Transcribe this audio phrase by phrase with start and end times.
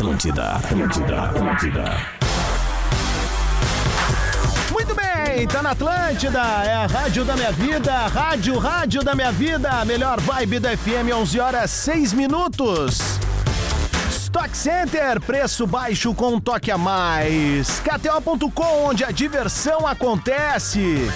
[0.00, 1.84] Atlântida, Atlântida, Atlântida.
[4.70, 9.30] Muito bem, tá na Atlântida, é a rádio da minha vida, rádio, rádio da minha
[9.30, 12.98] vida, melhor vibe da FM, 11 horas 6 minutos.
[14.10, 17.80] Stock Center, preço baixo com um toque a mais.
[17.80, 21.10] KTO.com, onde a diversão acontece.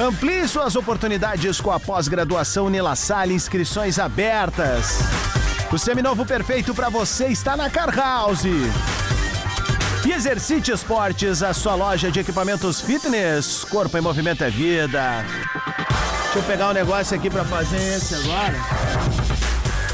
[0.00, 5.00] Amplie suas oportunidades com a pós-graduação Nila Salle, inscrições abertas.
[5.76, 8.46] O seminovo perfeito para você está na Car House.
[10.06, 13.62] E Exercite Esportes, a sua loja de equipamentos fitness.
[13.62, 15.22] Corpo em movimento é vida.
[16.22, 18.85] Deixa eu pegar um negócio aqui para fazer esse agora.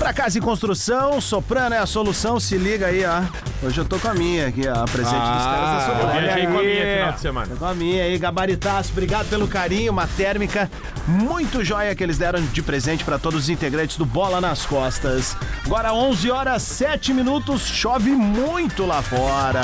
[0.02, 3.22] Pra casa e construção, Soprano é a solução, se liga aí, ó.
[3.64, 6.16] Hoje eu tô com a minha aqui, ó, presente dos caras da Soprano.
[6.16, 7.46] Olha aí com a minha final de semana.
[7.46, 8.90] Tô com a minha aí, gabaritaço.
[8.90, 10.68] Obrigado pelo carinho, uma térmica
[11.06, 15.36] muito joia que eles deram de presente pra todos os integrantes do Bola nas Costas.
[15.64, 19.62] Agora 11 horas 7 minutos, chove muito lá fora.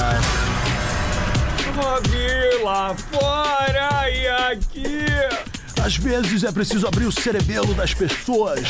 [1.64, 5.57] Chove lá fora e aqui.
[5.84, 8.60] Às vezes é preciso abrir o cerebelo das pessoas.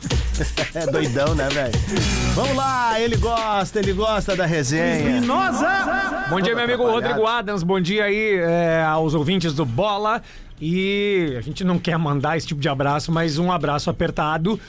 [0.74, 1.72] é doidão, né, velho?
[2.34, 5.20] Vamos lá, ele gosta, ele gosta da resenha.
[5.20, 6.26] Nossa!
[6.30, 7.62] Bom dia, meu amigo Rodrigo Adams.
[7.62, 10.22] Bom dia aí é, aos ouvintes do Bola.
[10.60, 14.60] E a gente não quer mandar esse tipo de abraço, mas um abraço apertado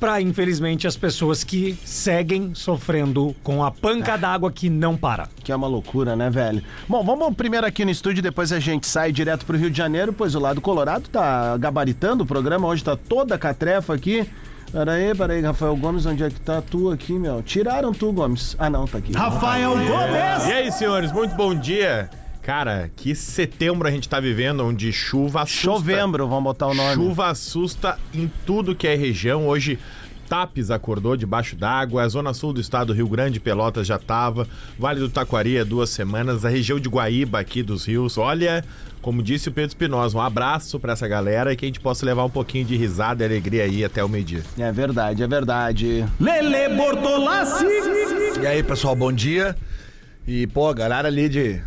[0.00, 5.28] para, infelizmente, as pessoas que seguem sofrendo com a panca d'água que não para.
[5.44, 6.62] Que é uma loucura, né, velho?
[6.88, 10.12] Bom, vamos primeiro aqui no estúdio, depois a gente sai direto pro Rio de Janeiro,
[10.12, 14.26] pois o lado Colorado tá gabaritando o programa, hoje tá toda a catrefa aqui.
[14.72, 17.42] Peraí, peraí, Rafael Gomes, onde é que tá tu aqui, meu?
[17.42, 18.56] Tiraram tu, Gomes.
[18.58, 19.12] Ah, não, tá aqui.
[19.12, 20.46] Rafael Gomes!
[20.48, 22.08] E aí, senhores, muito bom dia.
[22.42, 25.62] Cara, que setembro a gente tá vivendo, onde chuva assusta.
[25.62, 26.94] Chovembro, vamos botar o nome.
[26.94, 29.46] Chuva assusta em tudo que é região.
[29.46, 29.78] Hoje,
[30.30, 34.46] Tapes acordou debaixo d'água, a zona sul do estado, Rio Grande, Pelotas já tava,
[34.78, 38.16] Vale do Taquari há duas semanas, a região de Guaíba aqui dos rios.
[38.16, 38.64] Olha,
[39.02, 42.06] como disse o Pedro Espinosa, um abraço pra essa galera e que a gente possa
[42.06, 44.44] levar um pouquinho de risada e alegria aí até o meio-dia.
[44.56, 46.06] É verdade, é verdade.
[46.20, 47.64] Lele Bortolassi!
[48.40, 49.56] E aí, pessoal, bom dia.
[50.28, 51.60] E, pô, a galera ali de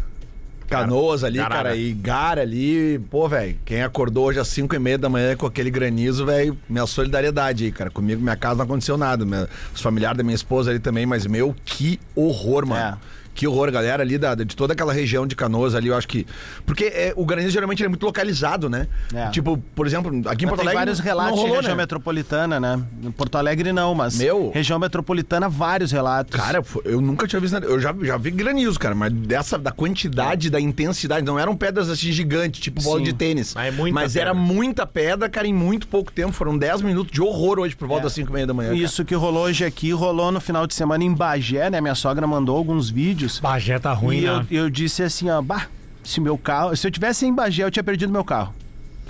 [0.79, 1.63] Canoas ali, Garara.
[1.63, 5.35] cara, e Gara ali, pô, velho, quem acordou hoje às 5 e meia da manhã
[5.35, 7.89] com aquele granizo, velho, minha solidariedade aí, cara.
[7.89, 9.25] Comigo, minha casa não aconteceu nada.
[9.25, 12.97] Minha, os familiares da minha esposa ali também, mas, meu, que horror, mano.
[13.09, 13.22] É.
[13.33, 16.25] Que horror, galera ali da, de toda aquela região de Canoas ali, eu acho que.
[16.66, 18.88] Porque é, o granizo geralmente ele é muito localizado, né?
[19.13, 19.29] É.
[19.29, 20.73] Tipo, por exemplo, aqui em Mas Porto tem Alegre.
[20.75, 21.81] vários não relatos rolou, de região né?
[21.83, 22.81] metropolitana, né?
[23.03, 24.51] Em Porto Alegre não, mas Meu.
[24.53, 26.35] região metropolitana, vários relatos.
[26.39, 27.55] Cara, eu nunca tinha visto.
[27.57, 31.89] Eu já, já vi granizo, cara, mas dessa, da quantidade, da intensidade, não eram pedras
[31.89, 33.05] assim gigantes, tipo bola Sim.
[33.05, 33.53] de tênis.
[33.55, 36.31] Mas é muita mas era muita pedra, cara, em muito pouco tempo.
[36.33, 38.05] Foram 10 minutos de horror hoje por volta É.
[38.05, 38.69] das 5 e meia da manhã.
[38.69, 38.79] cara.
[38.81, 41.81] Isso que rolou hoje aqui, rolou no final de semana em Bagé, né?
[41.81, 43.22] Minha sogra mandou alguns vídeos.
[43.41, 44.47] Bagé tá ruim, e eu, né?
[44.51, 45.67] eu disse assim, ó, bah,
[46.03, 46.75] se meu carro.
[46.75, 48.53] Se eu tivesse em Bagé, eu tinha perdido meu carro.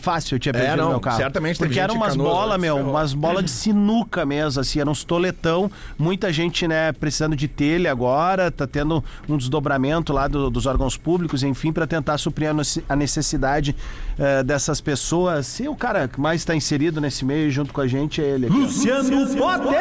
[0.04, 1.16] Fácil, eu tinha perdido não, meu carro.
[1.16, 5.72] certamente Porque eram umas bolas, meu, umas bolas de sinuca mesmo, assim, eram uns toletão.
[5.98, 10.98] Muita gente, né, precisando de telha agora, tá tendo um desdobramento lá do- dos órgãos
[10.98, 12.50] públicos, enfim, para tentar suprir
[12.90, 13.74] a, necessidade
[14.20, 15.58] eh, dessas pessoas.
[15.62, 18.48] E o cara que mais está inserido nesse meio junto com a gente é ele
[18.48, 18.56] aqui.
[18.58, 19.80] Luciano Potter!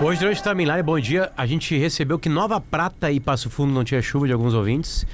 [0.00, 1.32] Hoje, durante o timeline, bom dia.
[1.36, 5.04] A gente recebeu que Nova Prata e Passo Fundo não tinha chuva de alguns ouvintes.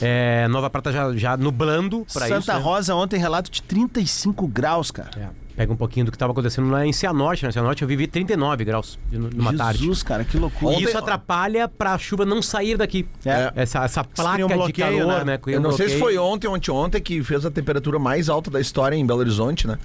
[0.00, 2.52] É, Nova Prata já, já nublando pra Santa isso.
[2.52, 2.58] né?
[2.58, 5.10] Rosa ontem relato de 35 graus, cara.
[5.16, 7.44] É, pega um pouquinho do que estava acontecendo lá em Cianorte.
[7.44, 7.52] Né?
[7.52, 9.80] Cianorte eu vivi 39 graus de- numa tarde.
[9.80, 10.76] Jesus, cara, que loucura.
[10.76, 13.06] E isso atrapalha pra chuva não sair daqui.
[13.24, 13.52] É.
[13.56, 15.32] Essa, essa placa um de bloqueio, calor, né?
[15.36, 15.40] né?
[15.46, 16.18] Eu um não sei se bloqueio.
[16.18, 19.66] foi ontem ou anteontem que fez a temperatura mais alta da história em Belo Horizonte,
[19.66, 19.78] né?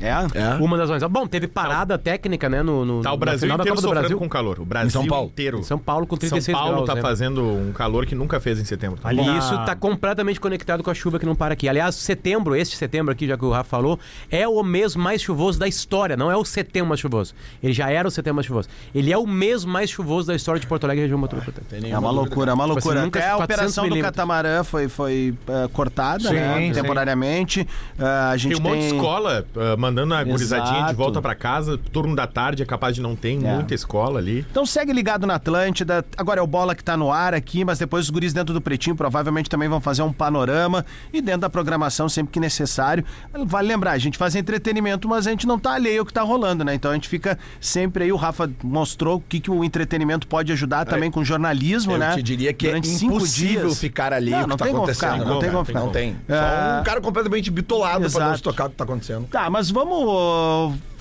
[0.00, 0.08] É?
[0.38, 0.54] É.
[0.60, 1.10] Uma das razões.
[1.12, 2.62] Bom, teve parada técnica, né?
[2.62, 4.18] No, no, Tá o Brasil final da inteiro Copa do Brasil.
[4.18, 4.60] com calor.
[4.60, 5.26] O Brasil Em São Paulo.
[5.28, 5.58] inteiro.
[5.58, 6.86] Em São Paulo com 36 São Paulo graus.
[6.88, 7.02] tá né?
[7.02, 8.98] fazendo um calor que nunca fez em setembro.
[9.00, 9.08] Tá?
[9.08, 11.68] Ali E na- isso tá completamente conectado com a chuva que não para aqui.
[11.68, 13.98] Aliás, setembro, este setembro aqui, já que o Rafa falou,
[14.30, 16.16] é o mês mais chuvoso da história.
[16.16, 17.34] Não é o setembro mais chuvoso.
[17.62, 18.68] Ele já era o setembro mais chuvoso.
[18.94, 21.66] Ele é o mês mais chuvoso da história de Porto Alegre e região metropolitana.
[21.88, 23.04] É uma loucura, é uma Tipo assim, loucura.
[23.04, 24.16] nunca Até a 400 operação do milímetros.
[24.16, 26.66] catamarã foi, foi eh, cortada, Sim, né?
[26.68, 26.72] sim.
[26.72, 27.66] Temporariamente.
[27.98, 30.94] Ah, a gente Tem um monte de escola ah, mandando a gurizadinha de Exato.
[30.96, 33.54] volta pra casa, turno da tarde, é capaz de não ter É.
[33.54, 34.46] muita escola ali.
[34.50, 36.04] Então segue ligado na Atlântida.
[36.16, 38.60] Agora é o Bola que tá no ar aqui, mas depois os guris dentro do
[38.60, 43.04] Pretinho provavelmente também vão fazer um panorama e dentro da programação sempre que necessário.
[43.46, 46.22] Vale lembrar, a gente faz entretenimento, mas a gente não tá alheio ao que tá
[46.22, 46.74] rolando, né?
[46.74, 50.52] Então a gente fica sempre aí, o Rafa mostrou o que, que o entretenimento pode
[50.52, 52.14] ajudar também com jornalismo, Eu né?
[52.14, 53.78] te diria que Durante é cinco impossível dias.
[53.78, 55.12] ficar ali Não, o que não tá tem como acontecendo.
[55.12, 55.80] ficar, não tem como ficar.
[55.80, 56.16] Não tem.
[56.28, 56.34] É.
[56.36, 58.36] Só um cara completamente bitolado pra não Exato.
[58.36, 59.26] se tocar o que tá acontecendo.
[59.30, 59.79] Tá, mas vamos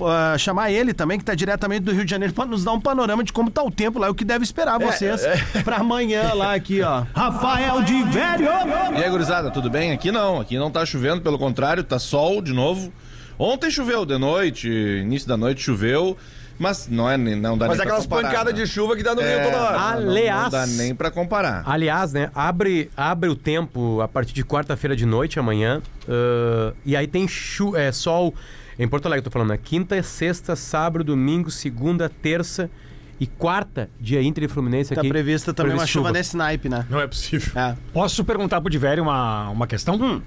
[0.01, 2.79] ah, chamar ele também, que tá diretamente do Rio de Janeiro, pra nos dar um
[2.81, 5.21] panorama de como tá o tempo lá e o que deve esperar vocês
[5.63, 7.03] pra amanhã lá aqui, ó.
[7.15, 8.49] Rafael de Velho!
[8.97, 9.91] E aí, gurizada, tudo bem?
[9.91, 12.91] Aqui não, aqui não tá chovendo, pelo contrário, tá sol de novo.
[13.37, 16.17] Ontem choveu de noite, início da noite choveu,
[16.57, 18.59] mas não é nem- não dá Mas nem pra aquelas comparar, pancadas né?
[18.61, 19.77] de chuva que dá no É, meio toda hora.
[19.77, 21.63] não- Aliás- não dá nem pra comparar.
[21.65, 26.97] Aliás, né, abre, abre o tempo a partir de quarta-feira de noite, amanhã, ãh, e
[26.97, 28.33] aí tem chu é, sol
[28.79, 29.59] em Porto Alegre, tô falando, né?
[29.61, 32.69] Quinta, sexta, sábado, domingo, segunda, terça
[33.19, 35.09] e quarta, dia Inter e Fluminense Tá aqui.
[35.09, 36.85] prevista também uma chuva desse naipe, né?
[36.89, 37.51] Não é possível.
[37.59, 37.75] É.
[37.91, 40.21] Posso perguntar pro Diverio uma, uma questão?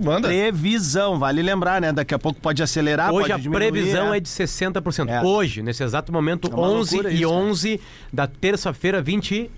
[0.00, 0.26] Manda.
[0.26, 1.92] Previsão, vale lembrar, né?
[1.92, 4.16] Daqui a pouco pode acelerar, Hoje pode a diminuir, previsão é.
[4.16, 5.08] é de 60%.
[5.08, 5.22] É.
[5.22, 7.40] Hoje, nesse exato momento, É uma 11 loucura e isso, cara.
[7.42, 7.80] 11
[8.12, 9.50] da terça-feira, 20...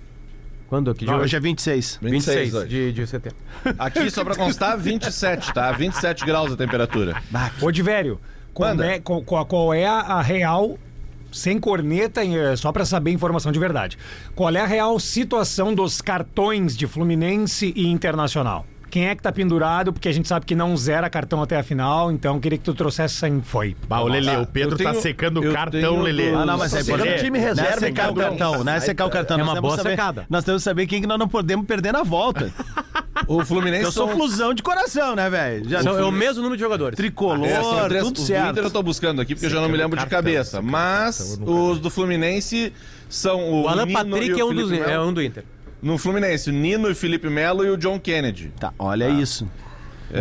[0.69, 0.93] Quando?
[0.95, 1.37] Que dia Não, hoje?
[1.37, 1.99] é 26.
[2.03, 2.69] 26 hoje.
[2.69, 3.39] de, de setembro.
[3.79, 5.71] Aqui, só pra constar, 27, tá?
[5.73, 7.23] 27 graus a temperatura.
[7.61, 8.21] Ô, Diverio,
[8.53, 8.87] como Manda.
[8.87, 10.77] é, qual, qual- qual é a, real,
[11.31, 13.97] sem corneta, eh, só pra saber informação de verdade,
[14.35, 18.67] qual é a real situação dos cartões de Fluminense e Internacional?
[18.97, 19.93] Quem é que tá pendurado?
[19.93, 22.73] Porque a gente sabe que não zera cartão até a final, então queria que tu
[22.73, 23.77] trouxesse essa info aí.
[23.87, 26.07] Bah, o Lelê, Tá, o Pedro eu tenho- tá secando o cartão, do-
[26.39, 27.25] Ah, não, mas é secando importante.
[27.25, 28.25] time reserva, Não é secar o então.
[28.39, 29.37] cartão, não é secar o cartão.
[29.37, 30.25] É Nós uma boa secada.
[30.31, 32.51] Nós temos que saber quem que nós não podemos perder na volta.
[33.29, 35.69] O Fluminense Eu sou são- flusão de coração, né, velho?
[35.69, 36.97] Já São- é o mesmo número de jogadores.
[36.97, 38.51] tricolor, É, são três- tudo os do certo.
[38.53, 40.51] Inter eu tô buscando aqui porque eu já não me lembro de cartão, cabeça.
[40.53, 42.73] secando Mas cartão, os do Fluminense
[43.09, 45.45] são o, O Alan Nino e Patrick o é um, dos, é um do Inter.
[45.87, 48.53] No Fluminense, o Nino e o Felipe Melo e o John Kennedy.
[48.59, 49.49] Tá, olha isso.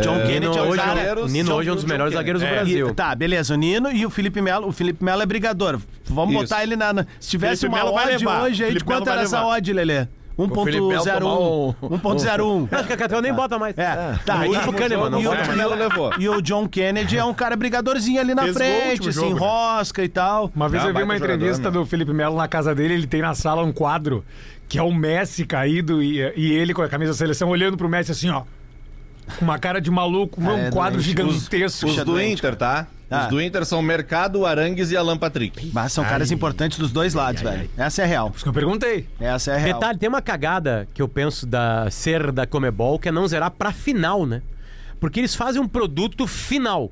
[0.02, 0.96] John É, Kennedy é um hoje, cara...
[0.96, 2.40] zagueiros o Nino são hoje é um dos do John melhores Kennedy.
[2.40, 2.56] zagueiros do É.
[2.56, 2.90] Brasil.
[2.90, 3.54] E- tá, beleza.
[3.54, 4.68] O Nino e o Felipe Melo.
[4.68, 5.80] O Felipe Melo é brigador.
[6.06, 6.44] Vamos Isso.
[6.44, 6.94] botar ele na.
[6.94, 8.42] na- se tivesse Felipe uma Melo vai odd levar.
[8.44, 9.56] hoje aí, de Felipe quanto Melo era vai essa levar.
[9.58, 10.08] odd, Lelê?
[10.38, 11.76] Felipe Melo tomar 1.01.
[11.82, 12.68] um- 1.01.
[12.70, 13.78] Acho que a Catel nem bota mais.
[13.78, 14.36] É, tá.
[14.40, 16.12] No E, último Kahneman, não e o, Melo levou.
[16.20, 19.20] e o John Kennedy é um cara brigadorzinho ali na Fez gol frente, último se
[19.20, 19.36] jogo, né?
[19.36, 20.52] enrosca e tal.
[20.54, 21.84] Uma vez Ah, eu vi baita uma jogador, entrevista meu.
[21.84, 24.26] do Felipe Melo na casa dele, ele tem na sala um quadro
[24.76, 27.88] que é o Messi caído e, e ele com a camisa da seleção olhando pro
[27.88, 28.44] Messi assim, ó.
[29.40, 31.10] Com uma cara de maluco, um é quadro doente.
[31.10, 31.88] gigantesco.
[31.88, 32.40] Os do doente.
[32.40, 32.88] Inter, tá?
[33.10, 33.24] Ah.
[33.24, 35.72] Os do Inter são Mercado, Arangues e Alan Patrick.
[35.74, 37.70] Mas são caras importantes dos dois lados, velho.
[37.78, 38.32] Essa é real.
[38.36, 39.08] Isso que eu perguntei.
[39.20, 39.80] Essa é real.
[39.80, 43.52] Detalhe, tem uma cagada que eu penso da ser da Comebol, que é não zerar
[43.52, 44.42] pra final, né?
[45.00, 46.92] Porque eles fazem um produto final.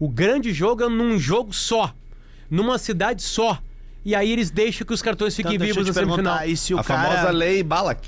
[0.00, 1.94] O grande jogo é num jogo só,
[2.50, 3.60] numa cidade só.
[4.04, 6.46] E aí eles deixam que os cartões Então, fiquem eu vivos na semifinal.
[6.46, 7.08] e se o a cara...
[7.10, 8.06] famosa lei Balak.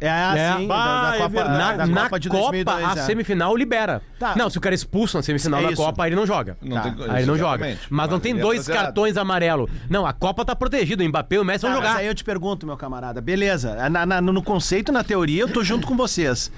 [0.00, 1.58] É assim, da, Bah, da é Copa, verdade.
[1.58, 3.06] Na, da na Copa de Copa, 2002, a é.
[3.06, 4.02] semifinal libera.
[4.20, 4.34] Tá.
[4.36, 5.74] Não, se o cara é expulso na semifinal É da.
[5.76, 6.56] Copa, aí ele não joga.
[6.62, 6.82] Não Tá.
[6.82, 7.66] tem, Aí ele não joga.
[7.66, 7.86] exatamente.
[7.90, 9.68] Mas não tem é dois cartões amarelos.
[9.90, 11.02] Não, a Copa tá protegida.
[11.02, 12.00] O Mbappé e o Messi Tá, vão mas jogar.
[12.00, 13.20] aí eu te pergunto, meu camarada.
[13.20, 16.52] Beleza, na- na- no conceito, na teoria, eu tô junto com vocês.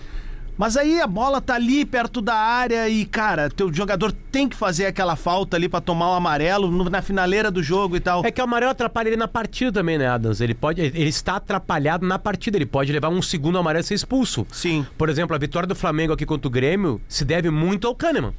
[0.59, 4.57] Mas aí a bola tá ali perto da área e, cara, teu jogador tem que
[4.57, 8.25] fazer aquela falta ali pra tomar o amarelo no- na finaleira do jogo e tal.
[8.25, 10.41] É que o amarelo atrapalha ele na partida também, né, Adams?
[10.41, 10.81] Ele pode.
[10.81, 12.57] Ele está atrapalhado na partida.
[12.57, 14.47] Ele pode levar um segundo amarelo e ser expulso.
[14.51, 14.87] Sim.
[14.97, 18.33] Por exemplo, a vitória do Flamengo aqui contra o Grêmio se deve muito ao Kahneman.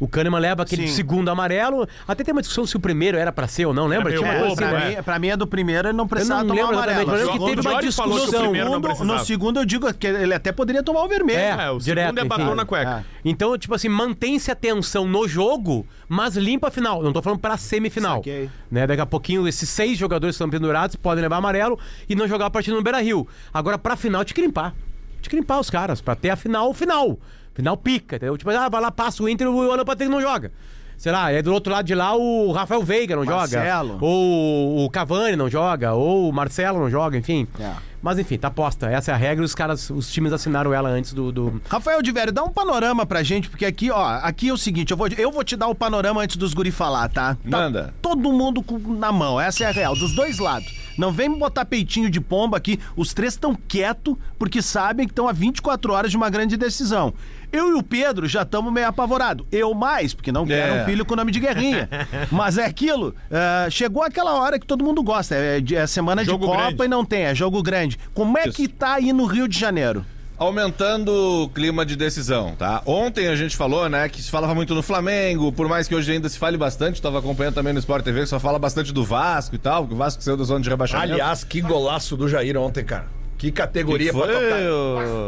[0.00, 0.94] O Kahneman leva aquele Sim.
[0.94, 1.86] segundo amarelo.
[2.08, 4.06] Até tem uma discussão se o primeiro era pra ser ou não, lembra?
[4.08, 4.96] meio Tinha uma É, coisa bobo, assim, pra, né?
[4.96, 7.06] mim, pra mim é do primeiro, ele não precisava não tomar o amarelo.
[7.06, 9.04] mas que teve uma o discussão.
[9.04, 11.38] no segundo eu digo que ele até poderia tomar o vermelho.
[11.38, 11.66] É.
[11.66, 12.54] É, o Direto, segundo é batom enfim.
[12.54, 13.04] na cueca.
[13.24, 17.02] Então, tipo assim, mantém-se a tensão no jogo, mas limpa a final.
[17.02, 18.16] Não tô falando pra semifinal.
[18.16, 18.48] Saquei.
[18.70, 18.86] Né?
[18.86, 22.46] Daqui a pouquinho, esses seis jogadores que estão pendurados podem levar amarelo e não jogar
[22.46, 23.28] a partida no Beira Rio.
[23.52, 24.74] Agora, pra final, te que limpar.
[25.20, 27.18] Te que limpar os caras, pra ter a final, final.
[27.54, 28.36] Final pica, entendeu?
[28.36, 30.52] Tipo, ah, vai lá, passa o Inter e o Alan Patrick não joga.
[30.96, 33.92] Sei lá, é do outro lado de lá o Rafael Veiga não Marcelo.
[33.94, 34.04] joga.
[34.04, 35.94] Ou o Cavani não joga.
[35.94, 37.48] Ou o Marcelo não joga, enfim.
[37.58, 37.72] É.
[38.02, 38.86] Mas enfim, tá posta.
[38.90, 41.32] Essa é a regra e os caras, os times assinaram ela antes do.
[41.32, 41.60] do...
[41.70, 44.90] Rafael de Velho, dá um panorama pra gente, porque aqui, ó, aqui é o seguinte,
[44.90, 47.34] eu vou, eu vou te dar o panorama antes dos guri falar, tá?
[47.34, 47.94] Tá Manda.
[48.02, 50.70] todo mundo com- na mão, essa é a real, dos dois lados.
[51.00, 55.26] Não vem botar peitinho de pomba aqui, os três estão quietos porque sabem que estão
[55.26, 57.14] a 24 horas de uma grande decisão.
[57.50, 59.44] Eu e o Pedro já estamos meio apavorados.
[59.50, 60.82] Eu mais, porque não quero É.
[60.82, 61.88] um filho com nome de guerrinha.
[62.30, 66.44] Mas é aquilo, é, chegou aquela hora que todo mundo gosta, é, é semana Jogo
[66.44, 66.84] de Copa grande.
[66.84, 67.98] e não tem, é jogo grande.
[68.14, 70.04] Como é que tá aí no Rio de Janeiro?
[70.40, 71.12] Aumentando
[71.44, 72.80] o clima de decisão, tá?
[72.86, 76.10] Ontem a gente falou, né, que se falava muito no Flamengo, por mais que hoje
[76.12, 79.04] ainda se fale bastante, tava acompanhando também no Sport TV, que só fala bastante do
[79.04, 81.12] Vasco e tal, que o Vasco saiu da zona de rebaixamento.
[81.12, 83.04] Aliás, que golaço do Jair ontem, cara.
[83.36, 84.60] Que categoria que pra foi, tocar.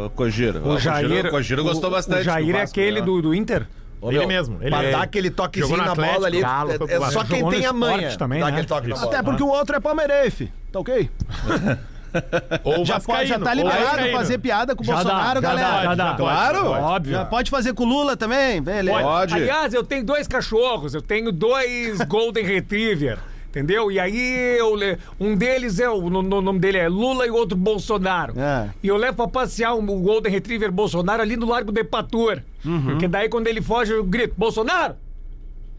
[0.07, 0.67] o Cogiro?
[0.67, 2.21] O Jair, O Cogiro gostou o- bastante.
[2.23, 3.07] O Jair do é Vasco, aquele né?
[3.07, 3.67] do, do Inter?
[4.01, 6.41] Ô, Ele meu, mesmo, ele pra é- dar aquele toquezinho na Atlético, bola ali.
[6.41, 8.17] Galo, é- é, só quem tem a manha.
[8.17, 8.53] também, dá né?
[8.53, 9.05] aquele toque na Isso.
[9.05, 9.15] bola.
[9.15, 11.11] Até porque o outro é palmeirense, tá ok?
[12.65, 15.69] Ou Já, pode, já tá liberado fazer piada com o dá, Bolsonaro, já galera.
[15.71, 16.15] dá, já dá.
[16.15, 16.67] Claro.
[16.67, 17.13] Óbvio.
[17.15, 18.61] Já pode fazer com o Lula também?
[18.63, 19.01] Beleza.
[19.03, 19.35] Pode.
[19.35, 23.19] Aliás, eu tenho dois cachorros, eu tenho dois Golden Retriever.
[23.49, 23.93] Entendeu?
[23.93, 27.27] E aí eu le- um deles é o, no- no- o nome dele é Lula
[27.27, 28.33] e o outro Bolsonaro.
[28.39, 28.71] É.
[28.83, 32.41] E eu levo pra passear um- o Golden Retriever Bolsonaro ali no Largo do Epatur.
[32.65, 32.83] Uhum.
[32.83, 34.95] Porque daí quando ele foge eu grito: "Bolsonaro!"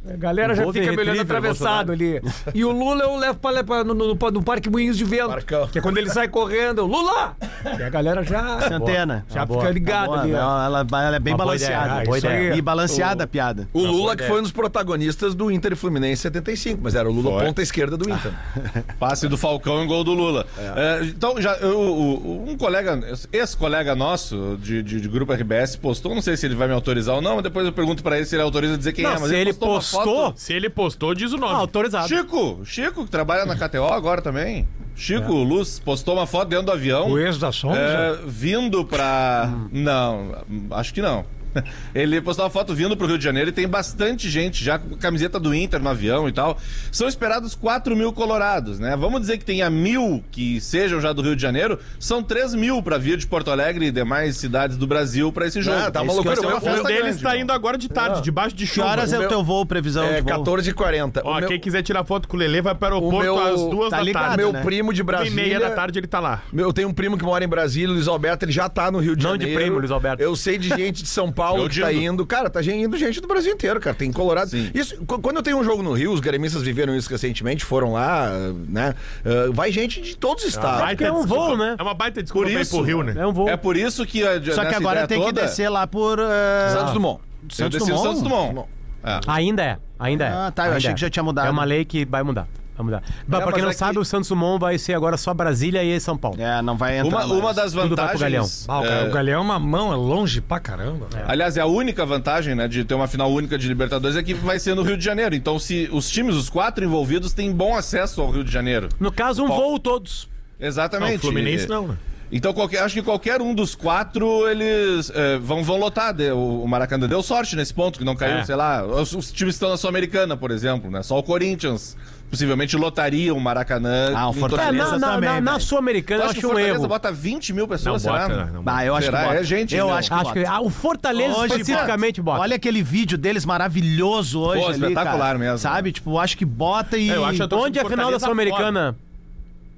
[0.05, 2.21] A galera já fica me olhando atravessado ali.
[2.53, 5.29] E o Lula eu levo pra, pra- no, no- no Parque Moinhos de Vento.
[5.29, 5.67] Parcão.
[5.67, 7.35] Que é quando ele sai correndo, Lula!
[7.79, 9.25] E a galera já, Centena.
[9.29, 9.61] já boa.
[9.61, 10.33] fica ligada Boa, ali.
[10.33, 10.37] ó.
[10.65, 11.85] ela, ela- é bem Uma boa balanceada.
[11.87, 12.51] ideia, boa ideia.
[12.53, 12.57] aí.
[12.57, 13.67] E balanceada a piada.
[13.73, 17.09] O Lula que foi um dos protagonistas do Inter e Fluminense em 75, mas era
[17.09, 17.45] o Lula Foi.
[17.45, 18.31] ponta esquerda do Inter.
[18.99, 20.45] Passe do Falcão em gol do Lula.
[20.57, 22.99] É, então, já, eu- o- um colega,
[23.31, 27.15] ex-colega nosso de, de- de grupo RBS postou, não sei se ele vai me autorizar
[27.15, 29.19] ou não, mas depois eu pergunto pra ele se ele autoriza dizer quem Não, é.
[29.19, 29.59] Mas se ele uma
[29.93, 31.53] postou, foto- Se ele postou, diz o ah, nome.
[31.55, 32.07] autorizado.
[32.07, 34.67] Chico, Chico, que trabalha na KTO agora também.
[34.95, 37.09] Chico Luz postou uma foto dentro do avião.
[37.09, 37.79] O ex da Sonza?
[37.79, 39.51] É, vindo pra.
[39.71, 40.35] Não,
[40.71, 41.25] acho que não.
[41.93, 44.95] Ele postou uma foto vindo pro Rio de Janeiro e tem bastante gente já com
[44.97, 46.57] camiseta do Inter no avião e tal.
[46.91, 48.95] São esperados 4 mil colorados, né?
[48.95, 52.81] Vamos dizer que tenha mil que sejam já do Rio de Janeiro, são 3 mil
[52.81, 55.77] pra vir de Porto Alegre e demais cidades do Brasil pra esse jogo.
[55.77, 56.47] Ah, tá uma Isso que loucura.
[56.47, 58.87] uma O festa Um deles grande, tá indo agora de tarde, debaixo de Que chuva.
[58.87, 60.43] horas é o meu- teu voo, previsão É de voo?
[60.43, 61.21] 14h40.
[61.23, 63.23] Ó, O meu- quem quiser tirar foto com o Lelê vai para o o aeroporto
[63.47, 64.37] meu- às duas tá da ligado, tarde.
[64.37, 64.61] meu né?
[64.63, 65.35] primo de Uma e Brasília.
[65.43, 66.41] meia da tarde ele tá lá.
[66.51, 68.99] Meu, eu tenho um primo que mora em Brasília, Luiz Alberto, ele já tá no
[68.99, 69.61] Rio de Não de Janeiro.
[69.61, 70.21] primo, Luiz Alberto.
[70.23, 72.25] Eu sei de gente de São Paulo Eu que tá indo.
[72.25, 73.95] Cara, tá indo gente do Brasil inteiro, cara.
[73.95, 74.49] Tem Colorado.
[74.49, 74.69] Sim.
[74.73, 77.93] Isso, qu- quando eu tenho um jogo no Rio, os gremistas viveram isso recentemente, foram
[77.93, 78.29] lá,
[78.67, 78.95] né?
[79.25, 80.79] Ah, vai gente de todos os estados.
[80.81, 81.75] Baita é um voo, né?
[81.77, 83.13] É uma baita desculpa Por isso, pro Rio, né?
[83.17, 83.49] É um voo.
[83.49, 84.23] É por isso que.
[84.25, 86.19] A, Só que agora tem que toda, descer lá por...
[86.19, 87.21] eh, Santos Dumont.
[87.43, 88.01] eu Santos Dumont?
[88.03, 88.69] Santos Dumont.
[89.03, 89.19] É.
[89.27, 90.29] Ainda é, ainda é.
[90.29, 90.93] Ah, tá, eu ainda achei é.
[90.93, 91.47] que já tinha mudado.
[91.47, 92.47] É uma lei que vai mudar.
[92.75, 93.03] Vai mudar.
[93.27, 95.31] Bah, pra mas quem não é sabe, que- o Santos Dumont vai ser agora só
[95.33, 96.41] Brasília e São Paulo.
[96.41, 97.31] É, não vai entrar Uma, mais.
[97.31, 98.65] uma das Tudo vai pro vantagens.
[98.67, 101.07] Ah, o, cara, é, o Galeão é uma mão, é longe pra caramba.
[101.27, 104.33] Aliás, é a única vantagem, né, de ter uma final única de Libertadores é que
[104.33, 105.35] vai ser no Rio de Janeiro.
[105.35, 108.89] Então, se os times, os quatro envolvidos, têm bom acesso ao Rio de Janeiro.
[108.99, 110.27] No caso, um Qual- voo todos.
[110.59, 111.09] Exatamente.
[111.11, 111.97] Não, o Fluminense não, né?
[112.31, 116.11] Então, qualquer, acho que qualquer um dos quatro, eles é, vão, vão lotar.
[116.11, 118.43] De- o, o Maracanã deu sorte nesse ponto, que não caiu, É.
[118.43, 118.83] sei lá.
[118.83, 121.03] Os, os times estão na Sul-Americana, por exemplo, né?
[121.03, 121.95] Só o Corinthians
[122.33, 124.11] possivelmente lotaria o Maracanã.
[124.15, 125.59] Ah, o Fortaleza É, na, na, também, na- na.
[125.59, 126.87] Sul-Americana eu acho o um Fortaleza erro.
[126.87, 128.27] bota 20 mil Não pessoas, será?
[128.27, 128.49] bota, né?
[128.53, 129.19] Não Bah, eu acho Será?
[129.19, 129.39] que bota.
[129.39, 129.95] É gente, Eu meu.
[129.95, 130.39] acho que Acho bota.
[130.39, 132.41] que ah, o Fortaleza Hoje, especificamente bota.
[132.41, 134.61] Olha aquele vídeo deles maravilhoso hoje.
[134.61, 135.37] Pô, ali, espetacular cara.
[135.37, 135.57] mesmo.
[135.59, 135.91] Sabe?
[135.91, 137.09] Tipo, acho que bota e.
[137.11, 138.95] É, eu acho torcida Onde é a final da Sul-Americana?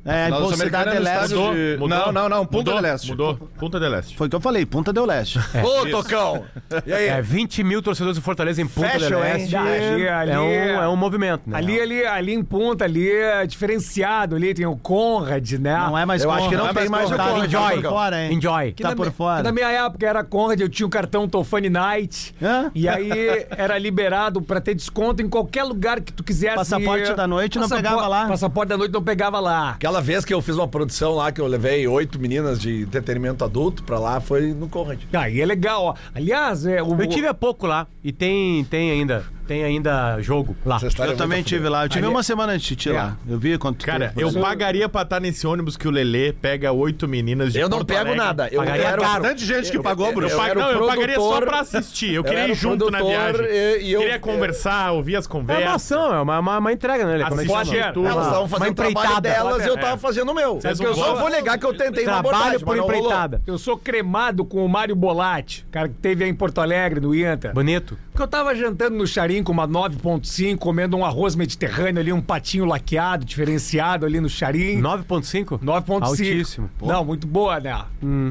[0.05, 1.33] É, Final Sul-Americana Cidade é no Leste.
[1.35, 1.87] Mudou, de- mudou.
[1.87, 3.09] Não, não, não, Punta Mudou, del Este.
[3.09, 4.15] Mudou, Punta del Este.
[4.15, 5.39] Foi o que eu falei, Punta del Leste.
[5.63, 6.45] Ô, Tocão!
[6.85, 7.07] E aí?
[7.07, 9.35] É 20 mil torcedores do Fortaleza em Punta Fashion, del hein?
[9.43, 9.55] Este.
[9.55, 11.57] Ali, ali, é, um, é um movimento, né?
[11.57, 14.35] Ali, ali, ali em ponta, ali é diferenciado.
[14.35, 15.75] Ali tem o Conrad, né?
[15.77, 16.77] Não é mais Eu acho que não Conrad.
[16.77, 17.75] tem mais o Tá Conrad, Enjoy.
[17.77, 17.91] Tocão.
[17.91, 18.33] fora, hein?
[18.33, 18.71] Enjoy.
[18.73, 19.41] Tá na por fora.
[19.43, 22.35] Na minha época era Conrad, eu tinha o cartão Tofani Night.
[22.41, 22.69] Hã?
[22.75, 26.55] E aí era liberado pra ter desconto em qualquer lugar que tu quisesse.
[26.55, 28.27] Passaporte da noite não pegava lá.
[28.27, 29.71] Passaporte da noite não pegava lá.
[29.71, 33.43] Aquela vez que eu fiz uma produção lá, que eu levei oito meninas de entretenimento
[33.43, 34.99] adulto pra lá, foi no Conrad.
[35.13, 35.95] Aí é legal, ó.
[36.13, 39.25] Aliás, é, o, Eu tive há pouco lá e tem, tem ainda.
[39.47, 40.77] Tem ainda jogo lá.
[40.77, 41.85] História Eu é também tive lá.
[41.85, 43.15] Eu tive Ali- uma semana antes de te lá.
[43.27, 44.21] Eu vi quanto Cara, tempo.
[44.21, 47.77] eu pagaria pra estar nesse ônibus que o Lelê pega oito meninas de Eu não
[47.77, 48.17] Porto pego Alegre.
[48.17, 48.47] nada.
[48.51, 49.01] Eu Pagaria quero.
[49.01, 49.21] caro.
[49.21, 50.27] Bastante gente que pagou, Bruno.
[50.31, 52.09] Eu, pag- não, eu pagaria só pra assistir.
[52.09, 53.45] Eu eu queria ir junto na viagem.
[53.45, 55.67] e- e eu- queria conversar, ouvir as É uma conversas.
[55.75, 57.17] ação, é uma, uma, uma entrega, né?
[57.17, 57.23] Lê?
[57.25, 58.07] Como é Assistir tudo.
[58.07, 59.79] Elas estavam fazendo o trabalho delas e eu É.
[59.79, 60.59] tava fazendo o meu.
[60.63, 63.41] Eu só vou negar que eu tentei uma Trabalho por empreitada.
[63.45, 67.13] Eu sou cremado com o Mário Bolatti, cara que teve aí em Porto Alegre, no
[67.13, 67.53] Inter.
[67.53, 67.97] Bonito.
[68.11, 72.21] Porque eu tava jantando no Charim com uma 9.5, comendo um arroz mediterrâneo ali, um
[72.21, 74.81] patinho laqueado, diferenciado ali no Charim.
[74.81, 75.59] 9.5?
[75.63, 76.03] 9.5.
[76.03, 76.69] Altíssimo.
[76.81, 77.77] Não, muito boa, né?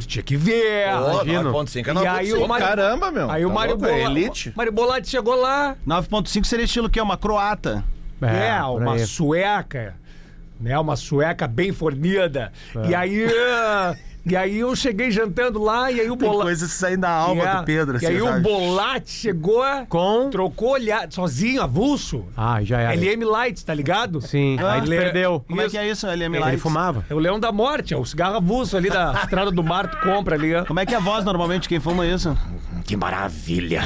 [0.00, 0.86] Tu tinha que ver.
[0.92, 1.52] Pô, Imagino.
[1.52, 2.44] 9.5 é E aí 9.5.
[2.44, 3.30] o Mário- Caramba, meu.
[3.30, 4.52] Aí o Tá Mário louco, é Bola- elite.
[4.56, 7.00] Mário Bolatti chegou lá, 9.5 seria estilo o quê?
[7.00, 7.84] Uma croata.
[8.22, 9.06] é, por uma aí.
[9.06, 9.96] sueca,
[10.60, 10.78] né?
[10.78, 12.52] Uma sueca bem fornida.
[12.76, 12.88] É.
[12.90, 13.26] E aí...
[14.26, 16.42] E aí eu cheguei jantando lá e aí o Bolatti...
[16.44, 17.56] coisas saindo da alma É.
[17.58, 18.02] do Pedro.
[18.02, 18.40] E aí assim, o?
[18.40, 20.30] Bolatti chegou, Com.
[20.30, 22.24] trocou olhar, sozinho, avulso.
[22.34, 22.94] Ah, já era.
[22.94, 24.22] LM Light, tá ligado?
[24.22, 25.44] Sim, Ah, aí ele- perdeu.
[25.46, 26.62] Como é que é isso, LM Ele Lights?
[26.62, 27.04] fumava.
[27.10, 29.98] É o Leão da Morte, é o cigarro avulso ali da Estrada do Mar, tu
[29.98, 30.54] compra ali.
[30.54, 30.64] ó.
[30.64, 32.34] Como é que é a voz normalmente quem fuma isso?
[32.84, 33.82] Que maravilha.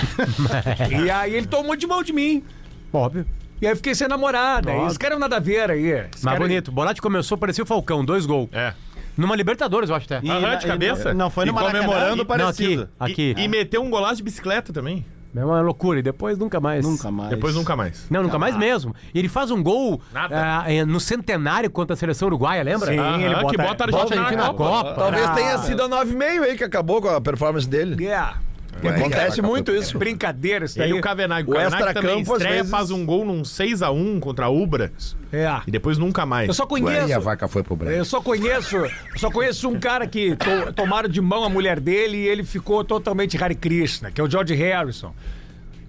[1.04, 2.44] e aí ele tomou de mão de mim.
[2.92, 3.26] Óbvio.
[3.60, 4.72] E aí eu fiquei sem namorada.
[4.82, 5.86] Os caras não nada a ver aí.
[5.90, 6.70] Esse Mas cara- bonito.
[6.70, 8.48] Bolatti começou, parecia o Falcão, dois gols.
[8.52, 8.72] É.
[9.18, 10.20] Numa Libertadores, eu acho até.
[10.26, 11.10] E Aham, de cabeça?
[11.10, 11.80] e- Não, foi E no Maracanã.
[11.84, 12.24] comemorando Não, aqui.
[12.24, 12.88] parecido.
[12.98, 13.34] Aqui.
[13.36, 15.04] E, e meteu um golaço de bicicleta também.
[15.36, 15.98] É uma loucura.
[15.98, 16.84] E depois nunca mais.
[16.84, 17.30] Nunca mais.
[17.30, 18.06] Depois nunca mais.
[18.10, 18.94] Não, nunca mais mesmo.
[19.14, 20.34] E ele faz um gol Nada.
[20.64, 22.86] ah, eh, no centenário contra a seleção uruguaia, lembra?
[22.86, 24.94] Sim, ele Aham, bota, que bota a Argentina Bota na Copa.
[24.94, 25.34] Talvez Ah.
[25.34, 28.02] tenha sido a 9,5 aí que acabou com a performance dele.
[28.02, 28.38] Yeah.
[28.86, 29.98] Acontece muito isso.
[29.98, 30.98] Brincadeira isso E aí daí.
[30.98, 34.46] o Cavenaghi, o O Cavenaghi também às estreia, vezes- faz um gol num 6x1 contra
[34.46, 34.92] a Ubra
[35.32, 35.60] É.
[35.66, 36.48] e depois nunca mais.
[36.48, 37.08] Eu só conheço.
[37.08, 37.96] E a vaca foi pro branco.
[37.96, 41.80] Eu só conheço, eu só conheço um cara que to- tomaram de mão a mulher
[41.80, 45.12] dele e ele ficou totalmente Hare Krishna, que é o George Harrison.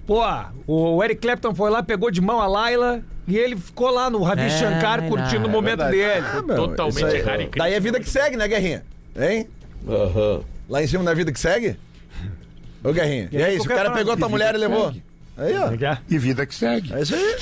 [0.07, 0.23] Pô,
[0.65, 4.23] o Eric Clapton foi lá, pegou de mão a Laila e ele ficou lá no
[4.23, 6.25] Ravi É, Shankar curtindo o momento dele.
[6.47, 7.49] Meu, Totalmente Hare Krishna.
[7.57, 8.83] Daí é vida que segue, né, Guerrinha?
[9.15, 9.47] Hein?
[10.67, 11.77] Lá em cima na vida que segue?
[12.83, 13.29] Ô, Guerrinha.
[13.31, 14.93] E é isso, o cara frase, pegou a tua mulher e levou.
[15.37, 15.97] Aí, ó.
[16.09, 16.93] E vida que segue.
[16.93, 17.35] É isso aí.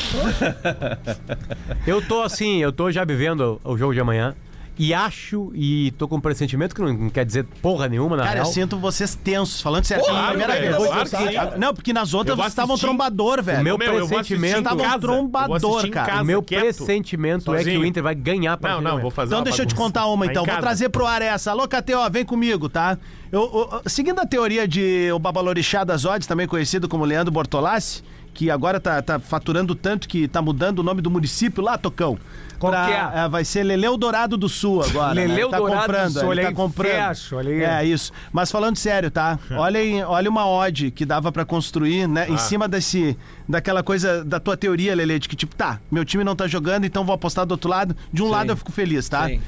[1.86, 4.36] Eu tô assim, eu tô já vivendo o jogo de amanhã.
[4.80, 8.24] E acho, e tô com um pressentimento que não, não quer dizer porra nenhuma, na
[8.24, 8.54] Cara, eu real.
[8.54, 10.04] sinto vocês tensos, falando sério.
[10.06, 10.88] Porra, pela primeira velho, vez.
[10.88, 11.60] claro que sim.
[11.60, 12.88] Não, porque nas outras Eu vou vocês estavam assistir.
[12.88, 13.64] trombador, velho.
[13.64, 14.84] meu Meu, eu vou assistir pressentimento- em.
[14.84, 16.08] Eu vou trombador, assistir em cara.
[16.08, 16.62] casa, O meu quieto.
[16.62, 17.82] pressentimento é que sozinho.
[17.82, 19.02] o Inter vai ganhar a Não, partida não, amanhã.
[19.02, 19.88] vou fazer Então uma deixa eu te bagunça.
[19.88, 20.44] contar uma, Tá em então.
[20.44, 20.62] Vou casa.
[20.62, 21.52] trazer pro ar essa.
[21.52, 22.98] Alô, KTO, vem comigo, tá?
[23.32, 23.42] Eu,
[23.84, 28.04] eu- seguindo a teoria de o Babalorixá das Odds, também conhecido como Leandro Bortolassi,
[28.38, 32.20] que agora tá, tá faturando tanto que tá mudando o nome do município lá, Tocão.
[32.60, 33.24] Qual Pra- que é?
[33.24, 35.16] é, Vai ser Leleu Dourado do Sul agora.
[35.16, 35.22] né?
[35.22, 37.08] Leleu Ele tá Dourado do comprando, Sul, ele olha tá comprando.
[37.16, 37.64] fecho, olha aí.
[37.64, 38.12] É, isso.
[38.32, 39.40] Mas falando sério, tá?
[39.58, 42.28] Olha, aí- olha uma odd que dava pra construir, né?
[42.30, 42.34] Ah.
[42.34, 43.18] Em cima desse,
[43.50, 46.86] daquela coisa, da tua teoria, Lele, de que tipo, tá, meu time não tá jogando,
[46.86, 47.96] então vou apostar do outro lado.
[48.14, 49.28] De um lado eu fico feliz, tá?
[49.28, 49.42] Sim.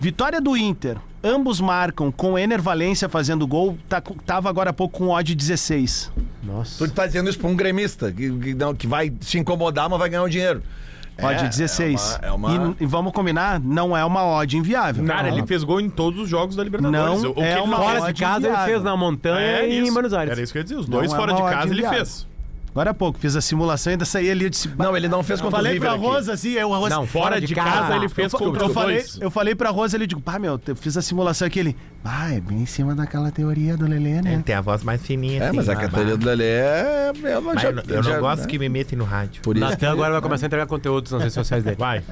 [0.00, 0.96] Vitória do Inter.
[1.22, 3.78] Ambos marcam com o Ener Valência fazendo gol.
[3.88, 6.12] Tá, tava agora há pouco com odd 16.
[6.42, 6.86] Nossa.
[6.86, 9.98] Tu tá dizendo isso pra um gremista que, que, não- que vai se incomodar, mas
[9.98, 10.62] vai ganhar o dinheiro.
[11.16, 12.18] Odd É, 16.
[12.20, 15.04] é uma- é uma- E, e vamos combinar, não é uma odd inviável.
[15.06, 15.38] Cara, Não.
[15.38, 17.22] ele fez gol em todos os jogos da Libertadores.
[17.22, 18.72] Não O que é ele uma Fora de casa ele inviável.
[18.74, 19.90] fez na montanha É e isso.
[19.90, 20.32] em Buenos Aires.
[20.32, 20.76] Era isso que eu ia dizer.
[20.76, 22.26] Os dois é fora de casa ele fez.
[22.74, 24.44] Agora há pouco, fiz a simulação e ainda saí ali.
[24.46, 26.04] Eu disse, Não, ele não fez contra o falei River pra aqui.
[26.04, 28.96] Rosa assim, eu, Rosa, Não, Fora de casa ele fez eu, contra eu os falei,
[28.96, 29.20] dois.
[29.20, 32.34] eu falei pra Rosa, ele digo, pá, meu, eu fiz a simulação aqui, ele, ah,
[32.34, 34.42] é bem em cima daquela teoria do Lelê, né?
[34.44, 35.42] Tem a voz mais fininha.
[35.42, 35.88] É, assim, mas a né?
[35.88, 37.12] teoria do Lelê é.
[37.22, 38.46] Eu não, Mas já- eu não- eu já- não gosto né?
[38.48, 39.42] que me metem no rádio.
[39.42, 39.64] Por isso.
[39.64, 41.76] Natan agora vai começar a entregar conteúdos nas redes sociais dele.
[41.78, 42.02] Vai.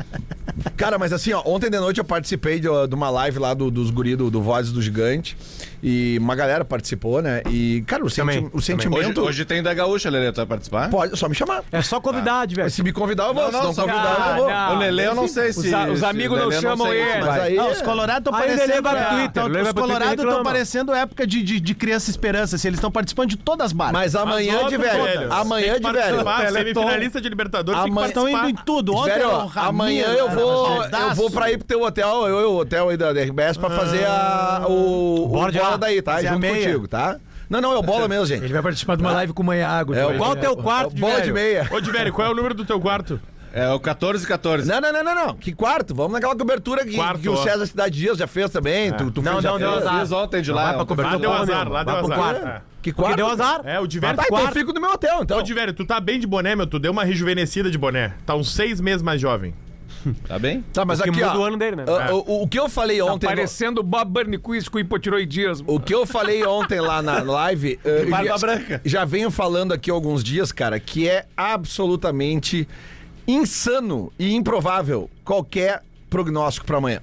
[0.77, 3.71] Cara, mas assim, ó, ontem de noite eu participei de, de uma live lá do-
[3.71, 5.37] dos guri do, do Vozes do Gigante.
[5.85, 7.43] E uma galera participou, né?
[7.51, 9.21] E, cara, o, senti Também, o sentimento.
[9.21, 10.88] Hoje, hoje tem da Gaúcha, Lelê, tu vai participar?
[10.88, 11.64] Pode, só me chamar.
[11.73, 12.71] É só convidade, velho.
[12.71, 13.47] Se me convidar, eu vou.
[13.47, 14.49] Se não só- convidar, eu não vou.
[14.51, 15.75] Ah, o Lelê, eu não sei Os se.
[15.75, 17.19] os se amigos não Lelê chamam sei se ele.
[17.19, 17.40] Mas vai.
[17.49, 17.59] aí.
[17.59, 18.75] Ah, os Colorados estão Aí ele parecendo.
[18.88, 22.11] leva pro é, Twitter, leva os pro Colorados estão parecendo época de, de, de criança
[22.11, 22.57] esperança.
[22.57, 23.92] Assim, eles estão participando de todas as barras.
[23.92, 25.05] Mas amanhã de velho.
[25.05, 26.23] velho, Amanhã de velho.
[26.53, 28.95] Semifinalista de Libertadores Amanhã- estão indo em tudo.
[28.95, 32.45] Ontem Velho, ó, amanhã eu vou, eu vou pra ir pro teu hotel, eu e
[32.45, 35.77] o hotel aí da RBS pra fazer a, o, o de bola lá.
[35.77, 36.23] daí, tá?
[36.23, 36.55] Junto meia.
[36.55, 37.18] contigo, tá?
[37.51, 38.45] Não, não, é o bola mesmo, gente.
[38.45, 39.92] Ele vai participar de uma live com o Manhago.
[39.95, 41.25] É o Qual o teu é quarto o de bola velho?
[41.27, 41.68] de meia.
[41.71, 43.21] Ô, Diverio, qual é o número do teu quarto?
[43.53, 44.67] É o 14 14.
[44.69, 45.35] Não, não, não, não, não.
[45.37, 45.95] Que quarto?
[45.95, 47.37] Vamos naquela cobertura que, Quarto, que o ó.
[47.37, 48.91] César Cidade Dias já fez também.
[48.93, 49.83] Tu, tu Não, fez, já não, deu fez.
[49.87, 50.01] azar.
[50.01, 50.62] Fiz ontem de Não lá.
[50.62, 50.88] vai pra ontem.
[50.88, 52.19] cobertura Lá deu porra azar, lá Vai deu pro azar.
[52.35, 52.47] quarto.
[52.49, 52.62] É.
[52.83, 53.17] Que Porque quarto?
[53.17, 53.61] deu azar.
[53.65, 54.17] É, o Ah, Diverio.
[54.17, 54.59] tá, então eu quarto.
[54.59, 55.38] fico no meu hotel, então.
[55.38, 56.67] Ô, Diverio, tu tá bem de boné, meu.
[56.67, 58.15] Tu deu uma rejuvenescida de boné.
[58.25, 59.55] Tá uns seis meses mais jovem.
[60.27, 60.65] Tá bem?
[60.73, 61.41] Tá, mas O que aqui, muda ó.
[61.41, 61.85] o ano dele, né?
[62.11, 63.27] o- o, o que eu falei Tá ontem...
[63.27, 65.65] parecendo o Bob Burnquist com hipotiroidismo.
[65.73, 67.79] O que eu falei ontem lá na live.
[67.85, 68.81] eh, barba já, branca.
[68.85, 72.67] já venho falando aqui há alguns dias, cara, que é absolutamente
[73.27, 77.01] insano e improvável qualquer prognóstico pra amanhã.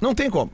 [0.00, 0.50] Não tem como.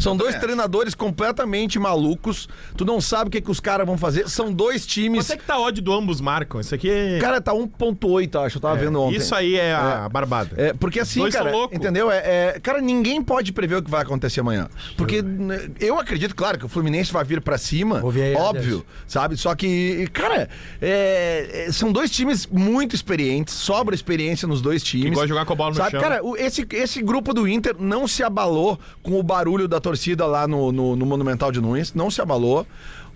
[0.00, 0.40] São dois acho.
[0.40, 2.48] treinadores completamente malucos.
[2.76, 4.28] Tu não sabe o que, que os caras vão fazer.
[4.28, 5.26] São dois times.
[5.26, 6.60] Quanto é que tá odd do ambos marcam?
[6.60, 7.18] Isso aqui é...
[7.18, 8.56] Cara, tá 1.8, acho.
[8.56, 9.16] Eu tava vendo ontem.
[9.16, 10.50] Isso aí é a barbada.
[10.56, 12.10] É, porque assim, dois cara, entendeu?
[12.10, 14.68] É, é- cara, ninguém pode prever o que vai acontecer amanhã.
[14.96, 19.36] Porque né, eu acredito, claro, que o Fluminense vai vir pra cima, aí, óbvio, sabe?
[19.36, 20.48] Só que, cara,
[20.80, 25.04] é, é, são dois times muito experientes, sobra experiência nos dois times.
[25.04, 25.90] Que gosta de jogar com a bola no sabe?
[25.90, 26.00] chão.
[26.00, 29.89] Cara, esse, esse grupo do Inter não se abalou com o barulho da torcida
[30.26, 32.66] lá no, no, no Monumental de Nunes, não se abalou.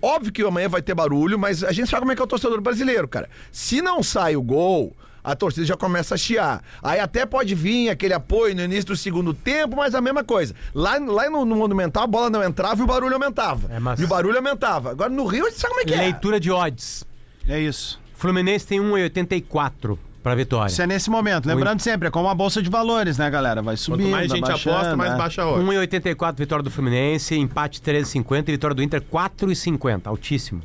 [0.01, 2.27] Óbvio que amanhã vai ter barulho, mas a gente sabe como é que é o
[2.27, 3.29] torcedor brasileiro, cara.
[3.51, 6.61] Se não sai o gol, a torcida já começa a chiar.
[6.83, 10.53] Aí até pode vir aquele apoio no início do segundo tempo, mas a mesma coisa.
[10.73, 13.73] Lá, lá no, no Monumental a bola não entrava e o barulho aumentava.
[13.73, 14.91] É, mas- E o barulho aumentava.
[14.91, 15.97] Agora no Rio a gente sabe como é que é.
[15.97, 17.03] Leitura de odds.
[17.47, 17.99] É isso.
[18.15, 20.71] Fluminense tem 1,84 pra vitória.
[20.71, 21.45] Isso é nesse momento.
[21.45, 23.61] Lembrando sempre, é como a bolsa de valores, né, galera?
[23.61, 25.17] Vai subindo, Quanto mais gente abaixando, aposta, mais né?
[25.19, 25.63] baixa a odd.
[25.63, 30.63] 1,84 vitória do Fluminense, empate 13,50 e vitória do Inter 4,50, altíssimo.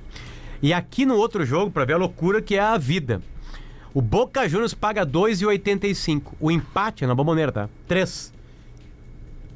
[0.63, 3.21] E aqui no outro jogo, pra ver a loucura que é a vida.
[3.93, 6.23] O Boca Juniors paga 2,85.
[6.41, 7.69] O empate é na bomboneira, tá?
[7.87, 8.33] 3.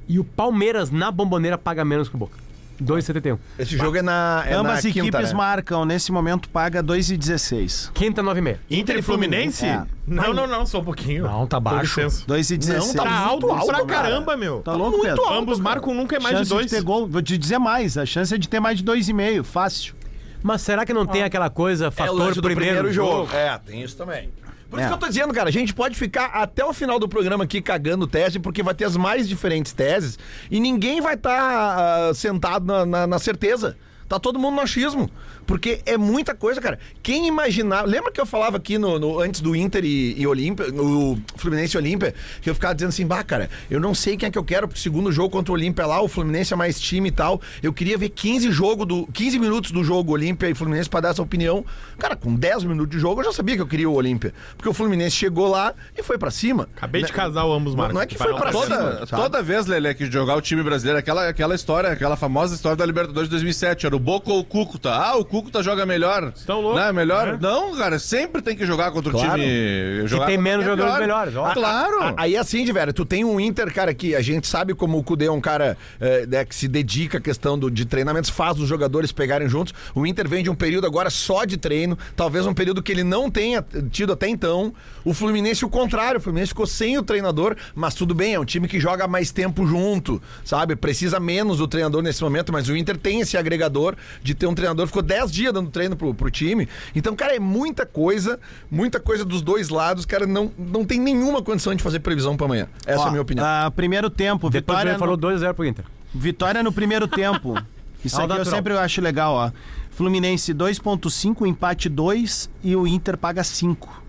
[0.07, 2.44] E o Palmeiras na bomboneira paga menos que o Boca.
[2.83, 3.39] 2,71.
[3.59, 5.33] Esse jogo é na, é Ambas na equipes quinta, né?
[5.33, 7.91] marcam, nesse momento paga 2,16.
[7.93, 8.59] Quinta, 9,5.
[8.71, 9.65] Inter e Fluminense?
[9.65, 9.83] É.
[10.07, 11.25] Não, não, não, só um pouquinho.
[11.25, 12.01] Não, tá baixo.
[12.01, 12.25] licença.
[12.27, 12.95] 2,16.
[12.95, 14.03] Tá alto, alto, pra cara.
[14.09, 14.61] caramba, meu.
[14.61, 15.33] Tá louco, Pedro?
[15.33, 16.71] Ambos marcam nunca é mais chance de dois.
[16.71, 17.07] ter gol.
[17.07, 19.95] Vou te dizer mais, a chance é de ter mais de 2,5, fácil.
[20.43, 23.33] Mas será que não tem aquela coisa, É fator lance do primeiro, jogo?
[23.35, 24.31] É, tem isso também.
[24.75, 27.09] Por isso que eu tô dizendo, cara, a gente pode ficar até o final do
[27.09, 30.19] programa aqui cagando tese, porque vai ter as mais diferentes teses
[30.51, 33.77] e ninguém vai estar sentado na, na- na certeza.
[34.09, 35.11] Tá todo mundo no achismo.
[35.47, 36.79] Porque é muita coisa, cara.
[37.03, 37.87] Quem imaginava.
[37.87, 41.77] Lembra que eu falava aqui no, no- antes do Inter e, e Olímpia, no Fluminense
[41.77, 44.39] e Olímpia, que eu ficava dizendo assim, bah, cara, eu não sei quem é que
[44.39, 47.13] eu quero pro segundo jogo contra o Olímpia lá, o Fluminense é mais time e
[47.13, 47.41] tal.
[47.63, 51.11] Eu queria ver 15 jogo do 15 minutos do jogo Olímpia e Fluminense pra dar
[51.11, 51.65] essa opinião.
[51.99, 54.33] Cara, com 10 minutos de jogo eu já sabia que eu queria o Olímpia.
[54.57, 56.69] Porque o Fluminense chegou lá e foi pra cima.
[56.77, 57.95] Acabei de casar o ambos Não, marcam.
[57.95, 58.65] não é que foi pra Para- cima.
[58.77, 59.23] Toda, sabe?
[59.23, 62.85] toda vez, Lele, que jogar o time brasileiro, aquela, aquela história, aquela famosa história da
[62.87, 64.91] Libertadores de 2007, era o Boca ou o Cúcuta.
[64.93, 66.33] Ah, o Cúcuta joga melhor.
[66.37, 66.81] Estão loucos.
[66.81, 67.39] Não, é melhor?
[67.41, 69.41] Não, cara, sempre tem que jogar contra o Claro.
[69.41, 70.07] time.
[70.07, 71.27] jogar tem contra menos é jogadores melhor.
[71.27, 71.53] melhores, ó.
[71.53, 72.03] Claro.
[72.03, 74.97] A- Aí assim, de velho, tu tem um Inter, cara, que a gente sabe como
[74.97, 78.31] o Cudê é um cara é, né, que se dedica à questão do, de treinamentos,
[78.31, 79.75] faz os jogadores pegarem juntos.
[79.95, 83.03] O Inter vem de um período agora só de treino, talvez um período que ele
[83.03, 84.73] não tenha tido até então.
[85.05, 88.45] O Fluminense, o contrário, o Fluminense ficou sem o treinador, mas tudo bem, é um
[88.45, 90.77] time que joga mais tempo junto, sabe?
[90.77, 94.55] Precisa menos do treinador nesse momento, mas o Inter tem esse agregador de ter um
[94.55, 96.69] treinador, ficou 10 dias dando treino pro, pro time.
[96.95, 98.39] Então, cara, é muita coisa,
[98.71, 102.47] muita coisa dos dois lados, cara, não, não tem nenhuma condição de fazer previsão pra
[102.47, 102.69] amanhã.
[102.87, 103.45] Essa é Ó, a minha opinião.
[103.47, 105.85] ah, primeiro tempo, Depois vitória ele falou no, 2x0 pro Inter.
[106.15, 107.55] vitória no primeiro tempo.
[108.05, 109.51] Isso aqui eu sempre acho legal, ó.
[109.91, 114.04] Fluminense 2.5, empate 2 e o Inter paga 5.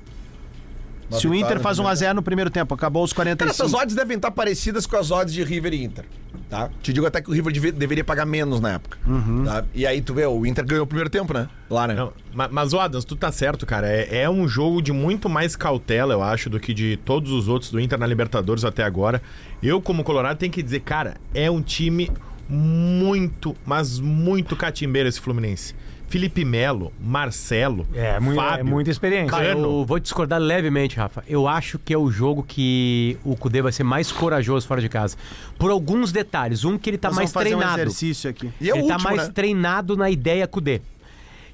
[1.10, 3.36] Uma Se o Inter faz 1 a primeiro 0 no primeiro tempo, acabou os Cara,
[3.36, 3.52] 45.
[3.52, 6.06] essas odds devem estar parecidas com as odds de River e Inter.
[6.50, 6.70] Tá?
[6.82, 8.98] Te digo até que o River deve- deveria pagar menos na época.
[9.46, 9.65] tá?
[9.74, 11.48] E aí tu vê, o Inter ganhou o primeiro tempo, né?
[11.70, 11.94] Lá, né?
[11.96, 13.88] Não, ma- mas, o Adams, tu tá certo, cara.
[13.88, 17.48] É, é um jogo de muito mais cautela, eu acho, do que de todos os
[17.48, 19.22] outros do Inter na Libertadores até agora.
[19.63, 22.12] Eu, como Colorado, tenho que dizer, cara, é um time
[22.49, 25.73] muito, mas muito catimbeiro esse Fluminense.
[26.08, 28.65] Felipe Melo, Marcelo, É, muito, é Fábio.
[28.67, 29.31] muita experiência.
[29.31, 31.23] Cara, eu vou discordar levemente, Rafa.
[31.27, 34.88] Eu acho que é o jogo que o Cudê vai ser mais corajoso fora de
[34.88, 35.17] casa.
[35.58, 36.63] Por alguns detalhes.
[36.63, 37.81] Um que ele tá Nós mais vamos fazer um treinado.
[37.81, 38.51] exercício aqui.
[38.62, 39.34] E é o ele tá último, mais né?
[39.34, 40.79] treinado na ideia Cudê.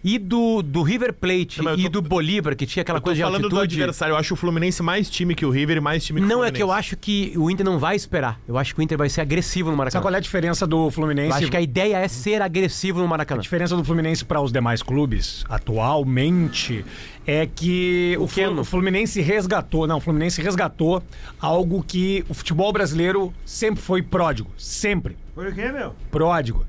[0.04, 3.02] E do, do River Plate Não, eu e tô- do Bolívar, que tinha aquela Eu
[3.02, 3.82] tô coisa de falando do altitude.
[3.84, 4.14] adversário.
[4.14, 6.44] Eu acho o Fluminense mais time que o River e mais time que o Não,
[6.44, 8.42] é que eu acho que o Inter não vai esperar.
[8.48, 10.02] Eu acho que o Inter vai ser agressivo no Sabe Maracanã.
[10.02, 11.38] qual é a diferença do Eu Fluminense?
[11.38, 13.42] acho que a ideia é ser agressivo no A Maracanã.
[13.42, 16.84] diferença do Fluminense para os demais clubes, atualmente,
[17.28, 18.24] é que o,
[18.60, 21.04] o Fluminense resgatou, não, o Fluminense resgatou
[21.40, 25.16] algo que o futebol brasileiro sempre foi pródigo, sempre.
[25.36, 25.94] Por quê, meu?
[26.10, 26.66] Pródigo.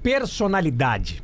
[0.00, 1.22] Personalidade.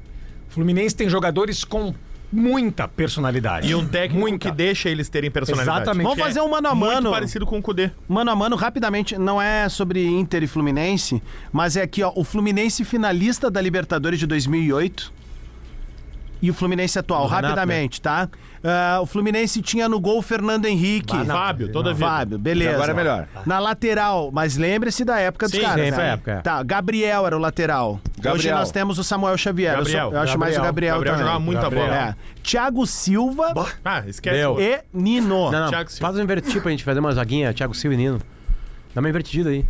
[0.56, 1.94] O Fluminense tem jogadores com
[2.32, 3.68] muita personalidade.
[3.68, 4.48] E um técnico Muita.
[4.50, 5.80] que deixa eles terem personalidade.
[5.82, 6.04] Exatamente.
[6.04, 7.02] Vamos Que é fazer um mano a mano.
[7.02, 7.90] Muito parecido com o Cudê.
[8.08, 12.24] Mano a mano, rapidamente, não é sobre Inter e Fluminense, mas é aqui, ó, o
[12.24, 15.12] Fluminense finalista da Libertadores de 2008
[16.42, 18.28] e o Fluminense atual, Renato, rapidamente, tá?
[18.62, 21.16] Ah, o Fluminense tinha no gol Fernando Henrique.
[21.24, 22.06] Fábio, toda vida.
[22.06, 22.74] Fábio, beleza.
[22.74, 23.28] Agora é melhor.
[23.46, 25.84] Na lateral, mas lembre-se da época dos Sim, caras.
[25.84, 26.10] sempre né?
[26.10, 26.40] a época, é.
[26.40, 27.92] Tá, Gabriel era o lateral.
[27.92, 28.56] Hoje Gabriel.
[28.58, 29.72] nós temos o Samuel Xavier.
[29.74, 30.04] Eu, Gabriel.
[30.08, 31.26] sou- eu acho mais o Gabriel, Gabriel também.
[31.26, 31.86] jogava muita Gabriel.
[31.86, 31.96] bola.
[31.96, 32.14] É.
[32.42, 33.52] Thiago Silva
[33.84, 34.36] Ah, esquece.
[34.36, 34.60] Deu.
[34.60, 35.50] e Nino.
[35.50, 35.68] Não, não.
[35.70, 36.06] Thiago Silva.
[36.08, 38.20] Faz um invertido pra gente fazer uma zaguinha, Thiago Silva e Nino.
[38.94, 39.64] Dá uma invertida aí.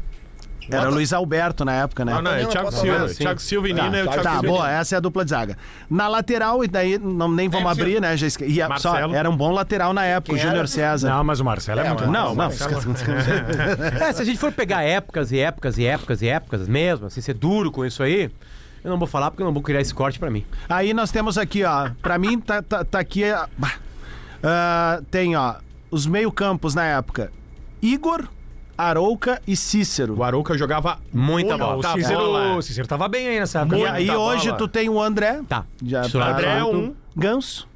[0.70, 2.12] Era o Luiz Alberto na época, né?
[2.14, 3.08] Não, não, é Thiago Silva.
[3.08, 4.46] Thiago Silva e Tá, Nina é o tá, Thiago tá, Silva.
[4.48, 5.56] boa, essa é a dupla de zaga.
[5.88, 8.16] Na lateral, e daí não, nem vamos abrir, né?
[8.16, 8.44] Já esque...
[8.44, 9.14] e a- só, Marcelo.
[9.14, 11.08] era um bom lateral na época, o Júnior César.
[11.10, 12.46] Não, mas o Marcelo é, muito Não, não.
[14.00, 17.20] É, se a gente for pegar épocas e épocas e épocas e épocas mesmo, assim,
[17.20, 18.30] ser duro com isso aí,
[18.84, 20.44] eu não vou falar porque eu não vou criar esse corte pra mim.
[20.68, 21.90] Aí nós temos aqui, ó.
[22.02, 23.24] Pra mim, tá, tá, tá aqui.
[23.24, 23.48] ah.
[24.42, 25.54] Ah, tem, ó,
[25.90, 27.32] os meio-campos na época:
[27.82, 28.28] Igor,
[28.76, 30.16] Arouca e Cícero.
[30.18, 31.76] O Arouca jogava Muita bola.
[31.76, 31.94] O bola.
[31.94, 33.76] Cícero, o Cícero tava bem aí nessa época.
[33.78, 34.58] E aí hoje bola.
[34.58, 35.40] tu tem o André.
[35.48, 35.64] Tá.
[35.84, 36.94] Já Titular tá- André é um.
[37.16, 37.66] Ganso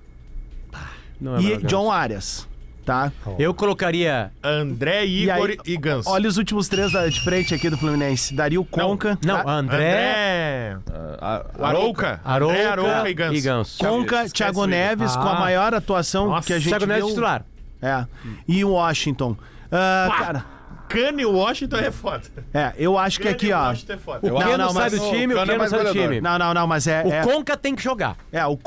[1.20, 1.56] Não é e.
[1.64, 2.48] John Arias.
[2.84, 3.12] Tá?
[3.38, 4.32] Eu colocaria.
[4.42, 6.08] André, E Igor aí, e, Ganso.
[6.10, 9.16] Olha os últimos três da- de frente aqui do Fluminense: Dario Conca.
[9.24, 9.50] Não, tá?
[9.52, 10.72] André.
[10.72, 10.78] André.
[11.20, 12.20] Ah, O Arouca.
[12.24, 13.34] Arouca, Arouca e Ganso.
[13.36, 13.78] e Ganso.
[13.78, 14.68] Conca, Esquece Thiago o Igor.
[14.70, 15.40] Neves, com a Ah.
[15.40, 17.08] maior atuação Nossa, que a gente Thiago Neves viu.
[17.14, 17.44] titular.
[17.82, 18.06] É.
[18.48, 19.36] E o Washington.
[19.70, 20.44] Ah, cara,
[20.90, 22.22] Cano e Washington é foda.
[22.52, 23.62] é, eu acho que Cano aqui, e ó.
[23.68, 24.34] Washington é foda.
[24.34, 26.20] O Keno não, sai do o time, o Cano é mais sai do time.
[26.20, 27.04] Não, não, não, mas é.
[27.04, 28.16] O é, Conca tem que jogar.
[28.32, 28.58] é, o.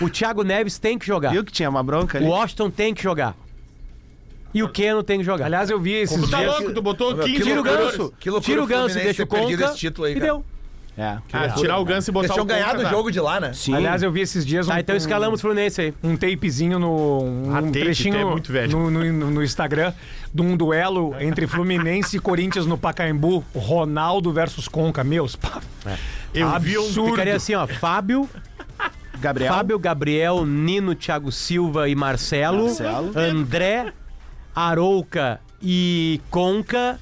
[0.00, 1.30] O Thiago Neves tem que jogar.
[1.30, 2.26] Viu que tinha uma bronca ali?
[2.26, 3.36] O Washington tem que jogar.
[4.52, 5.46] E o Keno tem que jogar.
[5.46, 6.58] Aliás, eu vi esses Tu tá dias.
[6.58, 6.74] louco?
[6.74, 8.14] Tu botou Meu, 15 que Tira o ganso.
[8.40, 9.64] Tira o ganso e deixa o Conca.
[9.64, 10.26] esse título aí, e cara.
[10.26, 10.44] deu.
[11.02, 11.16] É.
[11.32, 12.90] Ah, tirar o Ganso e botar Eles tinham o ganhado Conca, o tá.
[12.90, 13.52] jogo de lá, né?
[13.54, 13.74] Sim.
[13.74, 15.94] Aliás, eu vi esses dias um, Tá, então escalamos o Fluminense aí.
[16.02, 18.70] um tapezinho no um Ah, tape, trechinho é muito velho.
[18.78, 19.94] no, no- no Instagram
[20.34, 25.60] de um duelo entre Fluminense e Corinthians no Pacaembu, Ronaldo versus Conca, meus pá.
[26.34, 27.10] Eu vi um Absurdo.
[27.12, 28.28] Ficaria assim, ó, Fábio,
[29.20, 29.52] Gabriel.
[29.54, 33.12] Fábio, Gabriel, Nino, Thiago Silva e Marcelo, Marcelo.
[33.18, 33.92] André,
[34.54, 36.98] Arouca e Conca.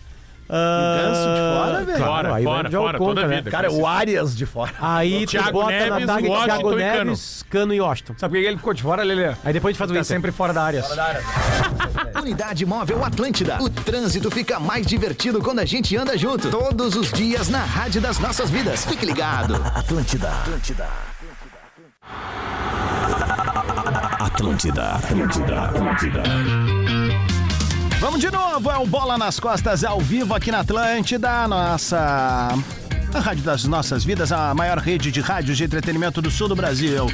[0.49, 1.99] Ah, Ganso de fora, velho.
[1.99, 3.37] Fora, aí fora, o fora, Conca, toda a né?
[3.37, 3.51] vida.
[3.51, 4.73] Cara, o Arias de fora.
[4.81, 7.05] Aí tu Thiago bota Neves, ataque Washington Thiago e Cano.
[7.05, 8.15] Neves, Cano e Washington.
[8.17, 9.35] Sabe por que ele ficou de fora, Lelê?
[9.45, 10.05] Aí depois a gente faz o Tá Inter.
[10.05, 10.85] sempre fora da área.
[12.21, 13.59] Unidade Móvel Atlântida.
[13.61, 16.51] O trânsito fica mais divertido quando a gente anda junto.
[16.51, 18.85] Todos os dias na Rádio das Nossas Vidas.
[18.85, 19.55] Fique ligado.
[19.75, 20.29] Atlântida.
[20.31, 20.87] Atlântida.
[24.21, 26.23] Atlântida, Atlântida, Atlântida.
[28.01, 32.49] Vamos de novo, é o Bola nas Costas ao vivo aqui na Atlântida, nossa.
[33.13, 36.55] A Rádio das Nossas Vidas, a maior rede de rádios de entretenimento do sul do
[36.55, 37.07] Brasil.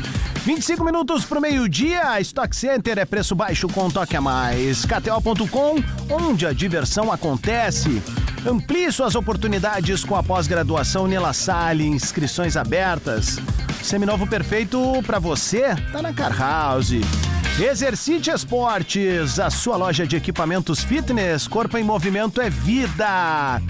[0.45, 4.85] 25 minutos pro meio-dia, Stock Center é preço baixo com um toque a mais.
[4.85, 8.03] KTO.com, onde a diversão acontece.
[8.47, 13.39] Amplie suas oportunidades com a pós-graduação Nela Salle, inscrições abertas.
[13.83, 16.93] Seminovo perfeito pra você tá na Car House.
[17.59, 23.63] Exercite Esportes, a sua loja de equipamentos fitness, corpo em movimento é vida.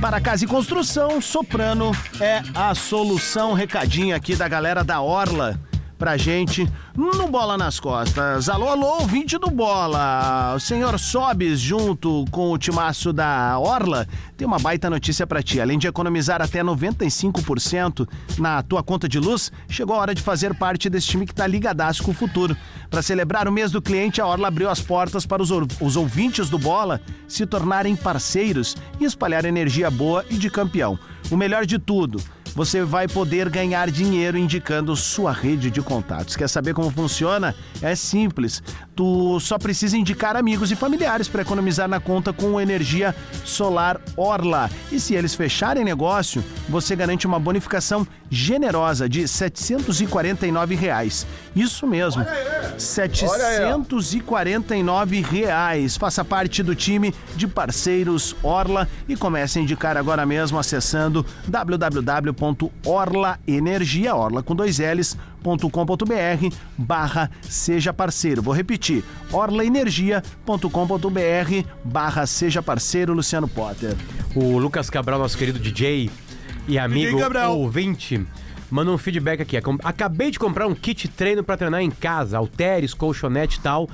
[0.00, 3.52] Para casa e construção, Soprano é a solução.
[3.52, 5.60] Recadinho aqui da galera da Orla
[5.98, 8.48] pra gente no Bola nas Costas.
[8.48, 10.54] Alô, alô, ouvinte do Bola.
[10.54, 14.06] O senhor Sobes, junto com o timaço da Orla,
[14.36, 15.60] tem uma baita notícia pra ti.
[15.60, 18.08] Além de economizar até 95%
[18.38, 21.46] na tua conta de luz, chegou a hora de fazer parte desse time que tá
[21.46, 22.56] ligadaço com o futuro.
[22.88, 26.48] Para celebrar o mês do cliente, a Orla abriu as portas para os, os ouvintes
[26.48, 30.98] do Bola se tornarem parceiros e espalhar energia boa e de campeão.
[31.30, 32.22] O melhor de tudo,
[32.58, 36.34] você vai poder ganhar dinheiro indicando sua rede de contatos.
[36.34, 37.54] Quer saber como funciona?
[37.80, 38.60] É simples.
[38.96, 44.68] Tu só precisa indicar amigos e familiares para economizar na conta com energia solar Orla.
[44.90, 51.24] E se eles fecharem negócio, você garante uma bonificação generosa de 749 reais.
[51.54, 52.26] Isso mesmo.
[52.76, 55.96] 749 reais.
[55.96, 61.24] Faça parte do time de parceiros Orla e comece a indicar agora mesmo acessando
[62.52, 68.42] www.orlaenergia, orla com dois L's, .com.br barra seja parceiro.
[68.42, 73.94] Vou repetir, orlaenergia.com.br barra seja parceiro Luciano Potter.
[74.34, 76.10] O Lucas Cabral, nosso querido DJ
[76.66, 77.58] e amigo Cabral.
[77.58, 78.24] ouvinte,
[78.70, 79.56] manda um feedback aqui.
[79.82, 83.88] Acabei de comprar um kit treino pra treinar em casa, halteres, colchonete e tal,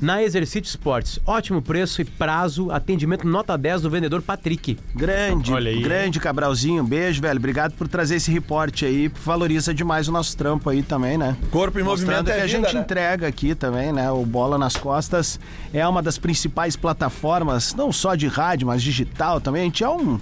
[0.00, 1.18] na Exercite Esportes.
[1.24, 4.78] Ótimo preço e prazo, atendimento nota 10 do vendedor Patrick.
[4.94, 5.80] Grande, Olha aí.
[5.80, 7.38] grande Cabralzinho, beijo, velho.
[7.38, 9.08] Obrigado por trazer esse reporte aí.
[9.24, 11.36] Valoriza demais o nosso trampo aí também, né?
[11.50, 12.80] Corpo em Mostrando movimento que é a vida, gente né?
[12.80, 14.10] entrega aqui também, né?
[14.10, 15.38] O Bola nas Costas
[15.72, 19.62] é uma das principais plataformas, não só de rádio, mas digital também.
[19.62, 20.18] A gente é um,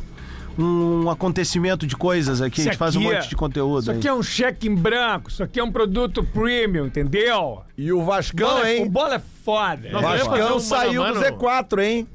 [0.58, 3.98] um acontecimento de coisas aqui, a gente faz um é- monte de conteúdo Isso aí.
[3.98, 7.62] aqui é um cheque em branco, isso aqui é um produto premium, entendeu?
[7.76, 8.90] E o Vascão, Bola é- o hein?
[8.90, 9.88] bola é foda.
[9.90, 11.36] Nós Vascão um saiu mano do mano.
[11.36, 12.06] Z4, hein?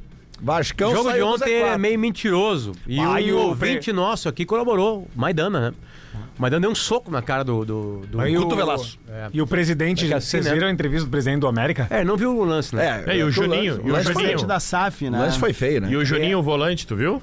[0.41, 1.73] Vascão o jogo de ontem Z4.
[1.73, 2.71] é meio mentiroso.
[2.88, 5.73] E e o o ouvinte nosso aqui colaborou, Maidana, né?
[6.38, 7.65] O Maidana deu um soco na cara do.
[7.65, 8.21] do, do...
[8.21, 8.97] Aí o- Cotovelaço.
[9.34, 10.54] E o presidente, É que assim, vocês né?
[10.54, 11.88] viram a entrevista do presidente do América?
[11.89, 13.04] É, não viu o lance, né?
[13.06, 14.13] É, e o Juninho, e o lance Juninho.
[14.13, 15.19] Presidente da SAF, O né?
[15.19, 15.89] lance foi feio, né?
[15.91, 17.21] E o Juninho, o volante, tu viu?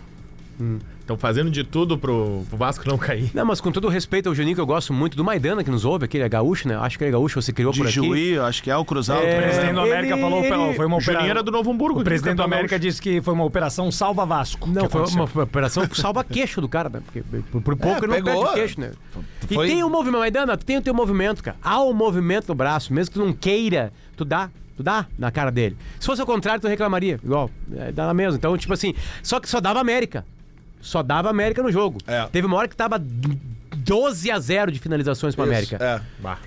[1.07, 3.31] Estão fazendo de tudo pro, pro Vasco não cair.
[3.33, 5.85] Não, mas com todo respeito ao Juninho, que eu gosto muito do Maidana, que nos
[5.85, 6.75] ouve, aquele é gaúcho, né?
[6.77, 7.95] Acho que ele é gaúcho, você criou De por aqui.
[7.95, 9.23] Juí, acho que é o Cruzal.
[9.23, 11.29] É, O presidente do América ele- falou, ele- foi uma O operação.
[11.29, 12.01] era do Novo Hamburgo.
[12.01, 12.89] O presidente do América Gaúcho.
[12.89, 14.67] disse que foi uma operação salva Vasco.
[14.69, 15.25] Não, foi aconteceu.
[15.33, 17.01] uma operação que salva queixo do cara, né?
[17.05, 18.43] Porque por, por pouco É, ele não pegou.
[18.43, 18.91] perde queixo, né?
[19.49, 21.57] E Foi- tem o movimento, Maidana, tem o teu movimento, cara.
[21.63, 24.51] Há o movimento no braço, mesmo que tu não queira, tu dá.
[24.77, 25.75] Tu dá na cara dele.
[25.99, 27.19] Se fosse ao contrário, tu reclamaria.
[27.25, 28.37] Igual, é, dá na mesma.
[28.37, 28.93] Então, tipo assim,
[29.23, 30.27] só que só dava América.
[30.81, 31.99] Só dava América no jogo.
[32.07, 32.27] É.
[32.27, 35.79] Teve uma hora que tava 12 a 0 de finalizações pra Isso, América.
[35.81, 36.01] É.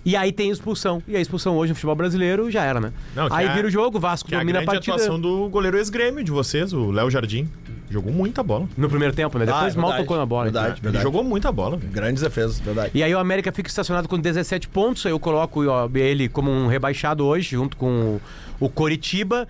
[0.06, 1.02] E aí tem expulsão.
[1.08, 2.92] E a expulsão hoje no futebol brasileiro já era, né?
[3.16, 4.94] Não, que aí é- vira o jogo, o Vasco a domina a grande partida.
[4.96, 7.48] atuação do goleiro ex-grêmio de vocês, o Léo Jardim.
[7.92, 8.68] Jogou muita bola.
[8.78, 9.46] No primeiro tempo, né?
[9.48, 10.44] Depois Ah, é mal verdade, tocou na bola.
[10.44, 10.80] verdade.
[10.80, 10.92] então.
[10.92, 11.92] Ele jogou muita bola, velho.
[11.92, 12.92] Grandes defesas, verdade.
[12.94, 15.04] E aí o América fica estacionado com 17 pontos.
[15.06, 18.20] Eu coloco ó, ele como um rebaixado hoje, junto com
[18.60, 19.48] o, o Coritiba.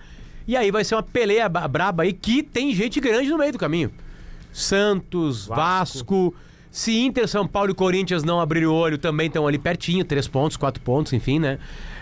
[0.48, 3.52] E aí vai ser uma peleia ba- braba aí que tem gente grande no meio
[3.52, 3.90] do caminho.
[4.52, 6.34] Santos, Vasco.
[6.70, 10.28] Se Inter, São Paulo e Corinthians não abrirem o olho, também estão ali pertinho, três
[10.28, 11.58] pontos, quatro pontos, enfim, né?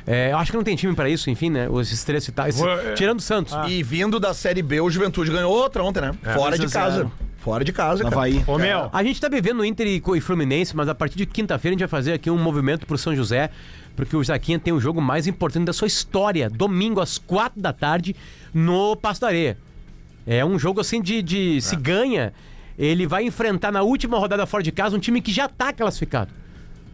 [0.06, 1.68] É, eu acho que não tem time pra isso, enfim, né?
[1.80, 2.60] Esses três citados.
[2.60, 3.54] É- Tirando o Santos.
[3.66, 6.12] E vindo da Série B, o Juventude ganhou outra ontem, né?
[6.34, 7.04] Fora de 2 a 0.
[7.04, 7.12] casa.
[7.38, 8.14] Fora de casa, cara.
[8.14, 8.44] Havaí.
[8.46, 11.72] Ô, meu, A gente tá vivendo Inter e e Fluminense, mas a partir de quinta-feira
[11.72, 13.48] a gente vai fazer aqui um movimento pro São José,
[13.96, 17.72] porque o Zaquinha tem o jogo mais importante da sua história, domingo às quatro da
[17.72, 18.14] tarde
[18.52, 19.56] no Passo da Areia.
[20.30, 22.34] É um jogo assim de, de se ganha,
[22.78, 26.30] ele vai enfrentar na última rodada fora de casa um time que já tá classificado.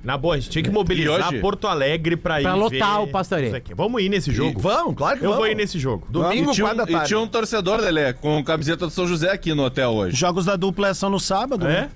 [0.05, 1.41] Na boa, a gente tinha que mobilizar E hoje?
[1.41, 3.11] Porto Alegre pra ir Pra lotar ver
[3.53, 3.75] o aqui.
[3.75, 4.61] Vamos ir nesse jogo.
[4.61, 5.45] Vamos, claro que Eu vamos.
[5.45, 6.07] vou ir nesse jogo.
[6.11, 9.53] Domingo, E tinha, um, e tinha um torcedor, Lelê, com camiseta do São José aqui
[9.53, 11.71] no hotel hoje, Jogos da dupla são no sábado, É?
[11.73, 11.91] né?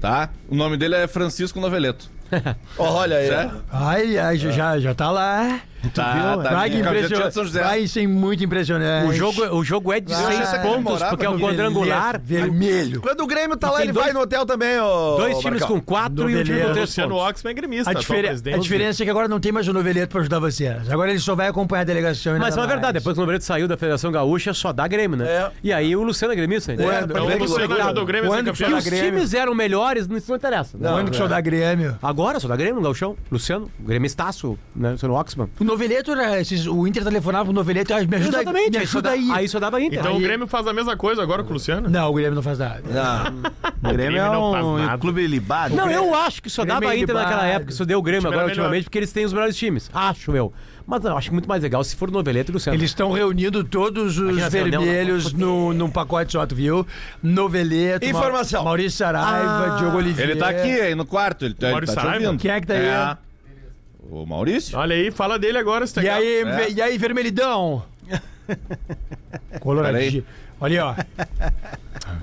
[0.00, 0.30] tá?
[0.48, 2.10] O nome dele é Francisco Noveleto.
[2.78, 3.30] Olha aí.
[3.70, 5.60] Ai, já, já tá lá.
[5.90, 6.50] Tá, tá.
[6.54, 7.58] Vai que com a camiseta impressionante.
[7.64, 9.08] Vai ser muito impressionante.
[9.08, 10.36] O jogo, o jogo é de Vai.
[10.36, 12.20] seis pontos, porque é o pra quadrangular.
[12.22, 13.00] Vermelho.
[13.00, 15.16] Quando o Grêmio tá lá, ele dois- vai no hotel também, ô.
[15.16, 15.68] Dois times Marcão.
[15.68, 17.16] com quatro e um time com três Luciano.
[17.16, 20.08] Oxman é gremista, A, difere- a diferença é que agora não tem mais o noveleto
[20.12, 20.90] pra ajudar vocês.
[20.90, 22.94] Agora ele só vai acompanhar a delegação Mas é verdade, mais.
[22.94, 25.26] depois que o Noveleto saiu da Federação Gaúcha, só dá Grêmio, né?
[25.26, 25.50] É.
[25.62, 26.72] E aí o Luciano é gremista.
[26.72, 27.86] É, Então ver o que Luciano legal.
[27.86, 28.78] ajudou o Grêmio a ser Quando que campeão.
[28.78, 30.78] E os times eram melhores, isso não interessa.
[30.78, 31.98] Quando que só dá Grêmio?
[32.02, 33.16] Agora só dá Grêmio no Gauchão.
[33.30, 34.92] Luciano, gremistaço, né?
[34.92, 35.48] Luciano Oxman.
[35.58, 36.40] O noveleto era.
[36.40, 39.28] esses- o Inter telefonava pro noveleto e me ajuda, Exatamente, me aí só, ajuda aí.
[39.32, 39.98] aí só dava Inter.
[40.00, 41.88] Então Aí- o Grêmio faz a mesma coisa agora com o Luciano?
[41.88, 42.82] Não, o Grêmio não faz nada.
[43.82, 45.74] O Grêmio é não faz um clube libado.
[45.74, 48.28] Não, eu acho que só Grêmio dava é Inter naquela época, só deu o Grêmio
[48.28, 49.90] agora ultimamente, porque eles têm os melhores times.
[49.92, 50.52] Acho eu.
[50.86, 52.76] Mas eu acho muito mais legal se for Noveleto e Luciano.
[52.78, 56.86] Eles estão reunindo todos os Imagina, vermelhos no, num pacote só, tu viu?
[57.22, 58.64] Noveleto, Ma- Informação.
[58.64, 59.76] Maurício Saraiva, Ah.
[59.78, 60.32] Diogo Oliveira.
[60.32, 62.36] Ele tá aqui aí no quarto, ele tá, ele Maurício tá te Saraiva?
[62.36, 62.84] Quem é que tá aí?
[62.86, 63.16] É.
[64.10, 64.78] O Maurício?
[64.78, 66.70] Olha aí, fala dele agora, se tá E aí, É.
[66.70, 67.82] e aí, vermelhidão?
[69.60, 70.24] Coloradinho.
[70.60, 71.26] Olha aí, ó.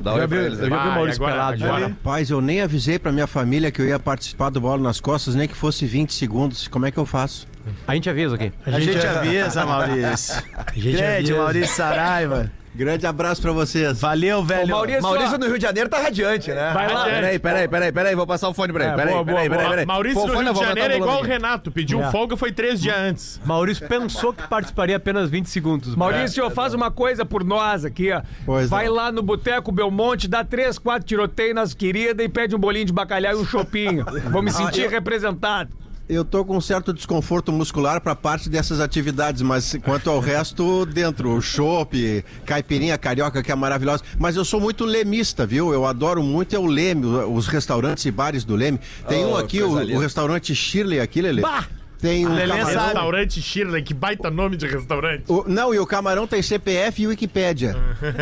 [0.01, 0.65] Dá oi pra eles aí.
[0.65, 1.67] eu já vi o Maurício agora- pelado já.
[1.67, 4.99] agora- Rapaz, eu nem avisei pra minha família que eu ia participar do Bola nas
[4.99, 6.67] Costas, nem que fosse 20 segundos.
[6.67, 7.47] Como é que eu faço?
[7.87, 8.51] A gente avisa aqui.
[8.65, 10.43] A gente avisa, Maurício.
[10.75, 11.37] gente Grande, avisa.
[11.37, 12.51] Maurício Saraiva.
[12.73, 13.99] Grande abraço pra vocês.
[13.99, 14.69] Valeu, velho.
[14.69, 16.71] Maurício, Maurício no Rio de Janeiro tá radiante, né?
[16.73, 17.03] vai lá.
[17.03, 18.93] Peraí, peraí, peraí, peraí, vou passar o fone pra ele.
[18.93, 19.69] É, Peraí, boa, peraí, boa, peraí, boa.
[19.71, 19.85] peraí.
[19.85, 21.23] Maurício Pô, no Rio de Janeiro é igual o.
[21.23, 22.09] Renato, pediu É.
[22.11, 23.41] folga foi três dias antes.
[23.45, 25.95] Maurício pensou que participaria apenas 20 segundos.
[25.95, 28.21] Maurício, faz uma coisa por nós aqui, ó.
[28.45, 28.93] Pois Vai não.
[28.93, 32.93] lá no Boteco Belmonte, dá três, quatro tiroteios nas queridas e pede um bolinho de
[32.93, 34.05] bacalhau e um chopinho.
[34.31, 35.69] Vou me sentir eu- representado.
[36.13, 40.85] Eu tô com um certo desconforto muscular pra parte dessas atividades, mas quanto ao resto,
[40.85, 44.03] dentro, o chopp, caipirinha carioca, que é maravilhosa.
[44.19, 45.71] Mas eu sou muito lemista, viu?
[45.73, 48.77] Eu adoro muito é o Leme, os restaurantes e bares do Leme.
[49.07, 51.21] Tem um Oh, aqui, o, o restaurante Shirley aqui.
[51.39, 51.63] Bah!
[52.01, 52.73] Tem um Lelê camarão.
[52.73, 52.85] sabe.
[52.87, 55.23] Restaurante Shirley, que baita nome de restaurante.
[55.29, 57.75] O- não, e o camarão tem CPF e Wikipédia.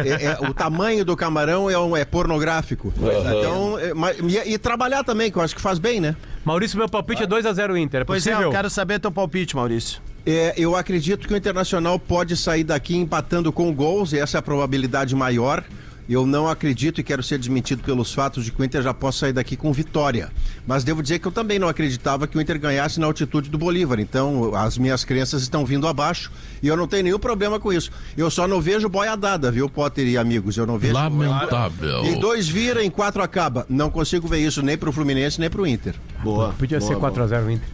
[0.05, 2.93] É- é- o tamanho do camarão é, um- é pornográfico.
[2.97, 6.13] Então, é, mas- e, e trabalhar também, que eu acho que faz bem, né?
[6.45, 8.01] Maurício, meu palpite é 2x0 Inter.
[8.01, 8.47] É Pois é, possível?
[8.49, 10.01] eu quero saber teu palpite, Maurício.
[10.25, 14.39] É, eu acredito que o Internacional pode sair daqui empatando com gols, e essa é
[14.39, 15.63] a probabilidade maior.
[16.09, 19.19] Eu não acredito e quero ser desmentido pelos fatos de que o Inter já possa
[19.19, 20.29] sair daqui com vitória.
[20.65, 23.57] Mas devo dizer que eu também não acreditava que o Inter ganhasse na altitude do
[23.59, 23.99] Bolívar.
[23.99, 26.31] Então, as minhas crenças estão vindo abaixo
[26.63, 27.91] e eu não tenho nenhum problema com isso.
[28.17, 30.57] Eu só não vejo boiadada, viu, Potter e amigos?
[30.57, 30.93] Eu não vejo.
[30.95, 32.03] Lamentável.
[32.03, 33.65] Em dois vira, em quatro acaba.
[33.69, 35.93] Não consigo ver isso nem pro Fluminense, nem pro Inter.
[36.23, 36.53] Boa.
[36.57, 37.69] Podia ser 4x0 Inter.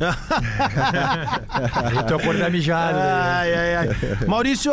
[1.95, 2.97] Eu tô acordando mijado.
[2.97, 3.03] né?
[3.03, 3.89] Ai, ai, ai.
[4.27, 4.71] Maurício,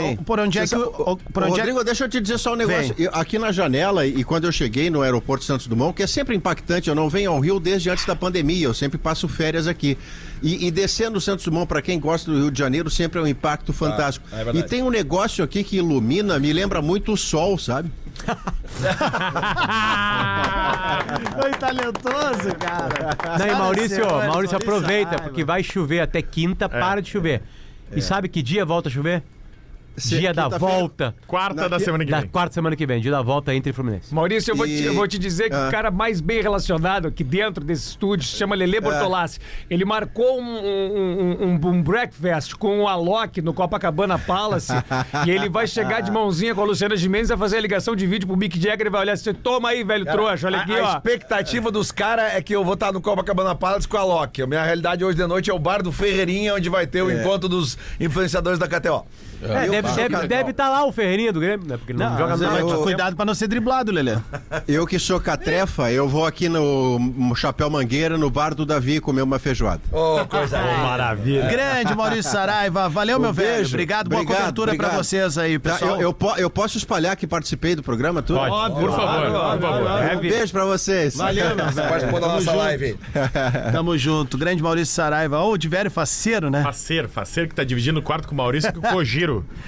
[0.00, 0.16] Hein?
[0.24, 0.76] por onde é que.
[0.76, 2.75] O- o- Por Ô, onde é Rodrigo, deixa eu te dizer só um negócio.
[2.80, 2.94] Vem.
[2.98, 6.34] Eu- aqui na janela, e quando eu cheguei no aeroporto Santos Dumont, que é sempre
[6.36, 9.96] impactante, eu não venho ao Rio desde antes da pandemia, eu sempre passo férias aqui.
[10.42, 13.22] E, e descendo o Santos Dumont, para quem gosta do Rio de Janeiro, sempre é
[13.22, 14.26] um impacto fantástico.
[14.32, 14.58] é verdade.
[14.58, 17.90] e tem um negócio aqui que ilumina, me lembra muito o sol, sabe?
[21.40, 23.38] Foi talentoso, cara.
[23.38, 27.42] Não, e Maurício, Maurício, aproveita, porque vai chover até quinta, para de chover.
[27.94, 29.22] E sabe que dia volta a chover?
[29.96, 31.14] Se- dia da volta.
[31.26, 32.28] Quarta Na- da semana que Da vem.
[32.28, 34.14] quarta semana que vem, dia da volta entre Fluminense.
[34.14, 35.68] Maurício, eu vou, te, E- eu vou te dizer que Ah.
[35.68, 39.38] o cara mais bem relacionado aqui dentro desse estúdio se chama Lele Bortolassi.
[39.70, 44.72] Ele marcou um, um, um- um breakfast com o Alok no Copacabana Palace
[45.26, 48.06] e ele vai chegar de mãozinha com a Luciana Gimenez vai fazer a ligação de
[48.06, 50.76] vídeo pro Mick Jagger e vai olhar assim, toma aí, velho trouxa, olha A, aqui,
[50.76, 50.92] a ó.
[50.96, 54.42] expectativa dos caras é que eu vou estar no Copacabana Palace com a Loki.
[54.42, 57.10] A minha realidade hoje de noite é o bar do Ferreirinha, onde vai ter o
[57.10, 59.04] encontro dos influenciadores da KTO.
[59.42, 61.76] É, Eu- deve estar eu- deve tá lá o Ferreirinha do Grêmio, né?
[61.76, 62.58] Porque ele não, Não, joga mas nada.
[62.60, 64.16] eu- eu- cuidado pra não ser driblado, Lelê.
[64.66, 69.22] Eu que sou catrefa, eu vou aqui no Chapéu Mangueira, no bar do Davi, comer
[69.22, 69.80] uma feijoada.
[69.92, 70.76] Ô, coisa linda.
[70.78, 71.46] Maravilha.
[71.48, 72.88] Grande Maurício Saraiva.
[72.88, 73.54] Valeu, meu velho.
[73.56, 73.70] beijo.
[73.70, 74.08] Obrigado.
[74.08, 75.04] Boa Obrigado, cobertura pra obrigado.
[75.04, 76.00] vocês aí, Tá, pessoal.
[76.00, 78.38] eu, eu eu posso espalhar que participei do programa, tudo?
[78.38, 79.26] Pode, por favor,
[79.58, 80.16] por favor.
[80.16, 81.16] Um beijo pra vocês.
[81.16, 81.88] Valeu, meu Você velho.
[81.88, 82.96] participou da nossa live.
[83.72, 84.36] Tamo junto.
[84.38, 85.40] Grande Maurício Saraiva.
[85.42, 86.62] Ô, de velho faceiro, né?
[86.62, 89.04] Faceiro, faceiro que tá dividindo o quarto com o Maurício e com o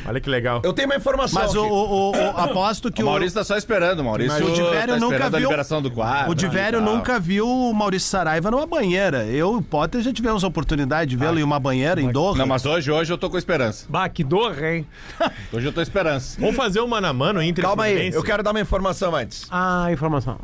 [0.06, 0.60] Olha que legal.
[0.64, 1.70] Eu tenho uma informação Mas o, aqui.
[1.70, 3.08] o- o- o- aposto que O o.
[3.08, 5.82] Maurício tá só esperando, o Maurício Mas o Divério tá nunca esperando a viu- liberação
[5.82, 6.30] do quadro.
[6.30, 6.94] O Divério e tal.
[6.96, 9.24] nunca viu o Maurício Saraiva numa banheira.
[9.26, 12.36] Eu e o Potter já tivemos a oportunidade de vê-lo em uma banheira em Doha.
[12.38, 13.86] Não, mas hoje, hoje eu tô com esperança.
[13.88, 14.86] Bah, que dor, hein?
[15.52, 16.38] Hoje eu tô esperança.
[16.40, 19.46] Vamos fazer um mano a mano entre Calma aí, eu quero dar uma informação antes.
[19.50, 20.38] Ah, informação.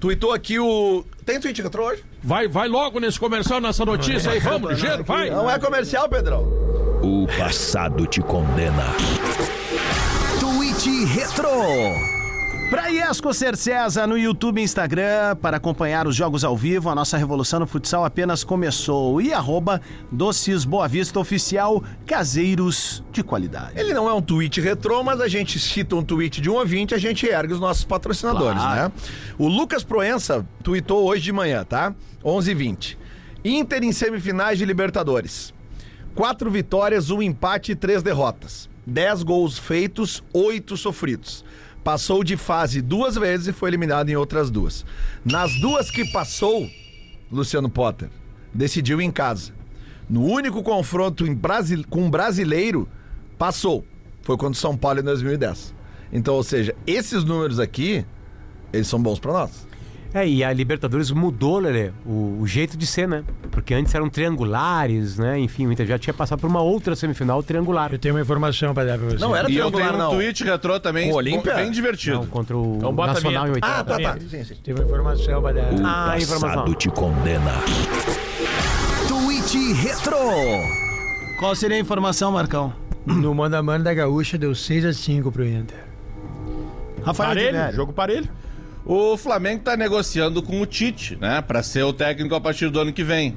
[0.00, 1.04] Tweetou aqui o.
[1.24, 2.02] Tem tweet retrô hoje?
[2.22, 4.40] Vai, vai logo nesse comercial, nessa notícia aí.
[4.40, 5.30] Vamos, ligeiro, vai.
[5.30, 6.44] Não é comercial, Pedrão.
[7.02, 8.84] O passado te condena.
[10.40, 11.48] Tweet Retro.
[12.70, 16.94] Pra Iesco Ser César no YouTube e Instagram, para acompanhar os jogos ao vivo, a
[16.94, 19.20] nossa revolução no futsal apenas começou.
[19.20, 19.78] E arroba
[20.10, 23.72] Doces Boa Vista Oficial, caseiros de qualidade.
[23.78, 26.94] Ele não é um tweet retrô, mas a gente cita um tweet de um ouvinte,
[26.94, 28.80] a gente ergue os nossos patrocinadores, Claro.
[28.84, 28.92] né?
[29.38, 31.94] O Lucas Proença tweetou hoje de manhã, tá?
[32.24, 32.96] 11h20.
[33.44, 35.52] Inter em semifinais de Libertadores.
[36.14, 38.68] Quatro vitórias, um empate e três derrotas.
[38.86, 41.44] Dez gols feitos, oito sofridos.
[41.82, 44.84] Passou de fase duas vezes e foi eliminado em outras duas.
[45.24, 46.68] Nas duas que passou,
[47.30, 48.10] Luciano Potter
[48.52, 49.52] decidiu em casa.
[50.08, 51.24] No único confronto
[51.88, 52.86] com um brasileiro,
[53.38, 53.84] passou.
[54.20, 55.74] Foi contra o São Paulo em 2010.
[56.12, 58.04] Então, ou seja, esses números aqui,
[58.72, 59.66] eles são bons pra nós.
[60.14, 63.24] É, e a Libertadores mudou, Lelê, o, o jeito de ser, né?
[63.50, 65.38] Porque antes eram triangulares, né?
[65.38, 67.90] Enfim, o Inter já tinha passado por uma outra semifinal triangular.
[67.92, 69.16] Eu tenho uma informação pra dar pra você.
[69.18, 70.16] Não era E eu tenho triangular, um não.
[70.18, 71.54] tweet retrô também, o Olímpia?
[71.54, 72.16] bem divertido.
[72.18, 73.72] Não, contra o Então bota a Nacional em oitavo.
[73.80, 74.18] Ah, tá, tá.
[74.28, 74.54] Sim, sim.
[74.62, 75.72] Tem uma informação pra dar.
[75.72, 76.74] O Ah, informação.
[76.74, 77.52] te condena.
[79.08, 80.16] Tweet Retro.
[81.38, 82.72] Qual seria a informação, Marcão?
[83.06, 85.78] No mano a mano da Gaúcha deu 6x5 pro Inter.
[87.04, 88.28] Rafael Parelho, jogo parelho.
[88.84, 91.40] O Flamengo tá negociando com o Tite, né?
[91.40, 93.36] Pra ser o técnico a partir do ano que vem.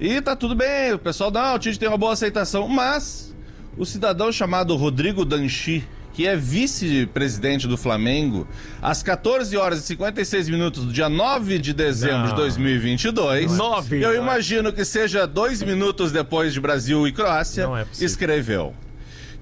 [0.00, 3.34] E tá tudo bem, o pessoal, não, o Tite tem uma boa aceitação, mas
[3.76, 8.46] o cidadão chamado Rodrigo Danchi, que é vice-presidente do Flamengo,
[8.80, 14.00] às 14 horas e 56 minutos do dia 9 de dezembro de 2022, Nove.
[14.00, 18.74] eu imagino que seja dois minutos depois de Brasil e Croácia, Não é escreveu.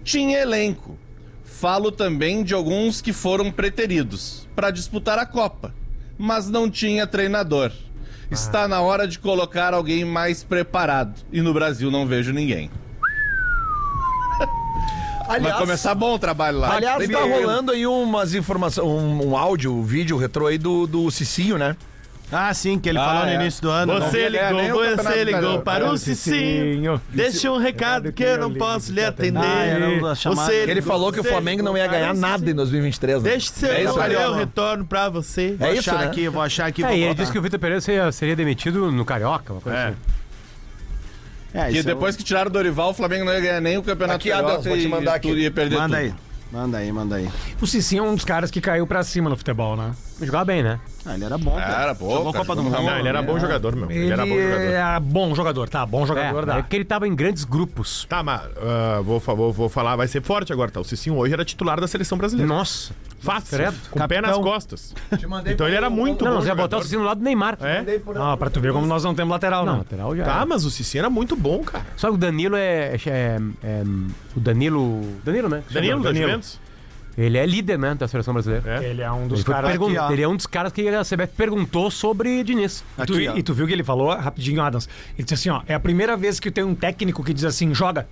[0.03, 0.99] Tinha elenco.
[1.45, 5.75] Falo também de alguns que foram preteridos para disputar a Copa,
[6.17, 7.71] mas não tinha treinador.
[8.31, 12.71] Está na hora de colocar alguém mais preparado e no Brasil não vejo ninguém.
[15.29, 16.75] Vai começar bom o trabalho lá.
[16.75, 21.09] Aliás, tá rolando aí umas informações, um, um áudio, um vídeo retrô aí do, do
[21.11, 21.77] Cicinho, né?
[22.33, 23.35] Ah, sim, que ele Ah, falou no é.
[23.37, 24.01] início do ano.
[24.01, 27.01] Você ligou, o você ligou para o É, Cicinho.
[27.11, 29.39] Deixa um recado que eu não posso lhe atender.
[29.39, 30.15] Ah.
[30.25, 32.57] Você Ele falou que o Flamengo não ia ganhar para o nada em Cicinho.
[32.57, 33.23] 2023.
[33.23, 33.31] né?
[33.31, 35.55] Deixa seu É eu retorno pra você.
[35.59, 36.07] Vou É isso, achar né?
[36.07, 36.85] aqui, vou achar aqui.
[36.85, 39.87] É, e ele disse que o Vitor Pereira seria, demitido no Carioca, uma coisa É.
[39.89, 39.97] assim.
[41.55, 43.79] É, Que isso é depois que tiraram o Dorival, o Flamengo não ia ganhar nem
[43.79, 45.31] o campeonato Aqui, Adams, vou te e mandar aqui.
[45.33, 46.05] ia perder Manda tudo.
[46.07, 46.15] aí.
[46.53, 47.29] Manda aí, manda aí.
[47.61, 49.93] O Cicinho é um dos caras que caiu pra cima no futebol, né?
[50.21, 50.81] Jogava bem, né?
[51.05, 51.55] Ah, ele era bom.
[51.57, 51.83] cara.
[51.83, 52.73] Era, pô, Jogou cara, Copa do Mundo.
[52.73, 53.91] Não, ele era bom jogador, meu.
[53.91, 54.73] Ele, Ele era bom jogador.
[54.73, 55.87] é bom jogador, tá?
[55.87, 56.59] Bom jogador, É, dá.
[56.59, 58.07] é que ele tava em grandes grupos.
[58.09, 60.81] Tá, mas ah, vou, vou, vou falar, vai ser forte agora, tá?
[60.81, 62.49] O Cicinho hoje era titular da seleção brasileira.
[62.53, 62.95] Nossa.
[63.19, 63.57] Fácil.
[63.59, 63.77] credo.
[63.91, 64.95] Com o pé nas costas.
[65.47, 66.39] Então ele era muito Não, bom.
[66.39, 66.83] nós ia botar o.
[66.83, 67.59] Cicinho no lado do Neymar.
[67.61, 67.85] É?
[68.19, 69.79] Ah, pra tu ver como nós não temos lateral, Não, não.
[69.81, 70.25] lateral já.
[70.25, 70.45] Tá, é.
[70.45, 71.85] mas o Cicinho era muito bom, cara.
[71.97, 73.83] Só que o Danilo é, é- é-
[74.37, 75.03] O Danilo.
[75.25, 75.63] Danilo, né?
[75.71, 76.41] Danilo, da Danilo.
[77.17, 77.95] Ele é líder, né?
[77.95, 78.83] Da seleção brasileira.
[78.83, 78.91] É.
[78.91, 80.11] Ele é um dos caras pergun- ó.
[80.13, 82.85] ele é um dos caras que a CBF perguntou sobre Diniz.
[82.99, 83.37] E tu, Aqui, ó.
[83.37, 84.87] e tu viu que ele falou rapidinho, Adams?
[85.17, 87.73] Ele disse assim, ó, é a primeira vez que tem um técnico que diz assim,
[87.75, 88.07] joga.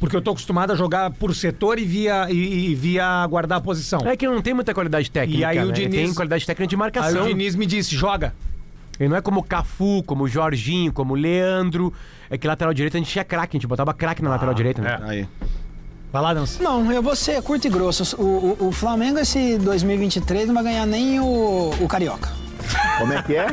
[0.00, 3.60] Porque eu tô acostumado a jogar por setor e via, e, e via guardar a
[3.60, 4.00] posição.
[4.04, 5.40] É que não tem muita qualidade técnica.
[5.40, 5.72] E aí o né?
[5.72, 7.22] Diniz- Tem qualidade técnica de Aí marcação.
[7.24, 8.34] o Diniz me disse, joga.
[9.00, 11.92] Ele não é como o Cafu, como o Jorginho, como o Leandro.
[12.28, 14.82] É que lateral direito a gente tinha craque, a gente botava craque na lateral direita,
[14.82, 14.98] né?
[15.02, 15.28] Aí.
[16.14, 16.60] Vai lá, Adams.
[16.60, 18.14] Não, eu vou ser curto e grosso.
[18.16, 22.30] O, o, o Flamengo, esse 2023, não vai ganhar nem o, o Carioca.
[22.98, 23.48] Como é que é?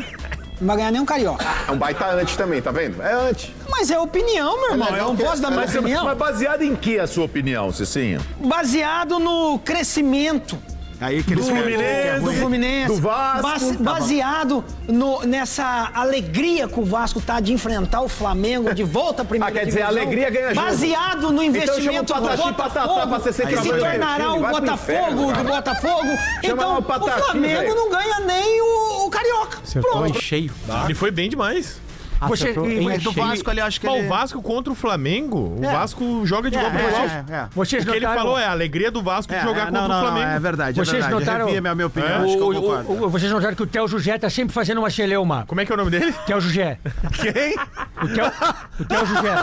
[0.59, 1.43] Não vai ganhar nem o Carioca.
[1.67, 3.01] É um baita antes também, tá vendo?
[3.01, 3.51] É antes.
[3.67, 4.95] Mas é opinião, meu irmão.
[4.95, 6.05] Eu não posso dar minha Mas, opinião.
[6.05, 8.21] mas baseado em que a sua opinião, Cicinho?
[8.39, 10.55] Baseado no crescimento
[11.01, 12.87] Aí que eles Do Fluminense, do Fluminense.
[12.95, 13.41] do Vasco.
[13.41, 19.23] base- baseado no- nessa alegria que o Vasco tá de enfrentar o Flamengo de volta
[19.23, 19.97] à primeira Ah, quer dizer, divisão.
[19.99, 20.67] a alegria ganha jogo.
[20.67, 24.73] Baseado no Então investimento o do Patatá pra Botafogo, ser que se tornará o Botafogo
[24.73, 25.43] inferno, do.
[25.43, 26.07] Botafogo.
[26.43, 29.57] Então, o Flamengo não ganha nem o, o Carioca.
[29.63, 30.21] Acertou Pronto.
[30.21, 30.53] cheio.
[30.85, 31.81] Ele foi bem demais.
[32.21, 33.11] Acertou e- E do.
[33.11, 34.05] Vasco ali, eu acho que ele...
[34.05, 35.71] o Vasco contra o Flamengo, o É.
[35.71, 37.47] Vasco joga de É, igual pra é, é, é.
[37.55, 39.65] Vocês O que ele notaram- falou é a alegria do Vasco de É, jogar é,
[39.65, 40.25] contra não, o não, Flamengo.
[40.27, 41.13] não, é verdade, é Vocês verdade.
[41.13, 42.15] notaram- Eu minha, minha opinião, É?
[42.23, 42.91] acho que eu O- concordo.
[42.91, 45.45] o- o- vocês notaram que o Theo Jugé tá sempre fazendo uma cheleuma.
[45.47, 46.13] Como é que é o nome dele?
[46.27, 46.77] Theo Jugé.
[47.13, 47.55] Quem?
[48.03, 48.31] O Theo,
[48.79, 49.33] o Theo Jugé.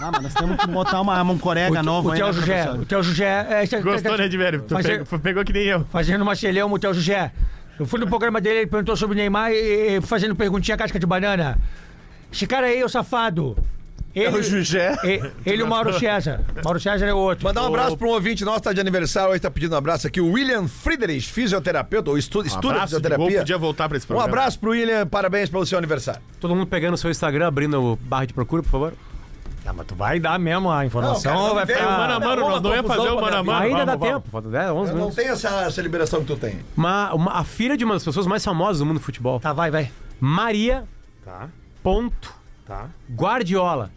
[0.00, 2.62] Ah, mas nós temos que botar uma, um corega novo O aí, Theo né, Jugé.
[2.62, 2.82] professor?
[2.82, 3.46] O Theo Jugé.
[3.82, 4.28] Gostou, né,
[4.68, 5.84] Fazer- pegou, que nem eu.
[5.90, 7.32] Fazendo uma cheleuma, o Theo Jugé.
[7.78, 10.98] Eu fui no programa dele, ele perguntou sobre o Neymar e, e fazendo perguntinha casca
[10.98, 11.56] de banana.
[12.32, 13.56] Esse cara aí, o safado.
[14.14, 14.96] Ele, É o Jugé.
[15.04, 16.40] e- Ele e o Mauro César.
[16.64, 17.44] Mauro César é o outro.
[17.44, 20.06] Mandar um abraço para um ouvinte nosso, tá de aniversário, hoje tá pedindo um abraço
[20.06, 23.38] aqui, o William Friedrich, fisioterapeuta, ou estuda, estuda Um gol, fisioterapia.
[23.40, 24.28] podia voltar pra esse Um programa.
[24.28, 26.20] abraço pro William, parabéns pelo seu aniversário.
[26.40, 28.94] Todo mundo pegando o seu Instagram, abrindo o barra de procura, por favor.
[29.64, 31.84] Ah, mas tu vai dar mesmo a informação Não, cara, vai ficar...
[31.98, 33.58] Mano a mano, nós não ia fazer o mano a mano.
[33.64, 34.14] Ainda vamos, dá vamos.
[34.14, 35.14] tempo, falta 10, 11 Eu não minutos.
[35.16, 36.58] tenho essa, essa liberação que tu tem.
[36.74, 39.52] Uma, uma- a filha de uma das pessoas mais famosas do mundo do futebol, Tá,
[39.52, 39.90] vai, vai.
[40.18, 40.84] Maria
[41.24, 41.48] Tá,
[41.88, 42.34] Ponto
[42.66, 42.90] tá.
[43.10, 43.90] Guardiola.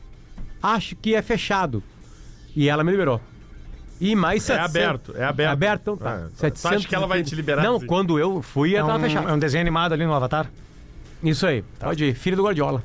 [0.63, 1.83] Acho que é fechado.
[2.55, 3.19] E ela me liberou.
[3.99, 4.65] E mais É 700.
[4.75, 5.49] aberto, é aberto.
[5.49, 6.11] É aberto, então tá.
[6.11, 7.85] É, tu 700 acha que ela vai te liberar Não, assim?
[7.85, 9.29] quando eu fui, É ela tava um, fechada.
[9.29, 10.49] é um desenho animado ali no Avatar.
[11.21, 12.15] Isso aí, pode ir.
[12.15, 12.81] Filho do Guardiola.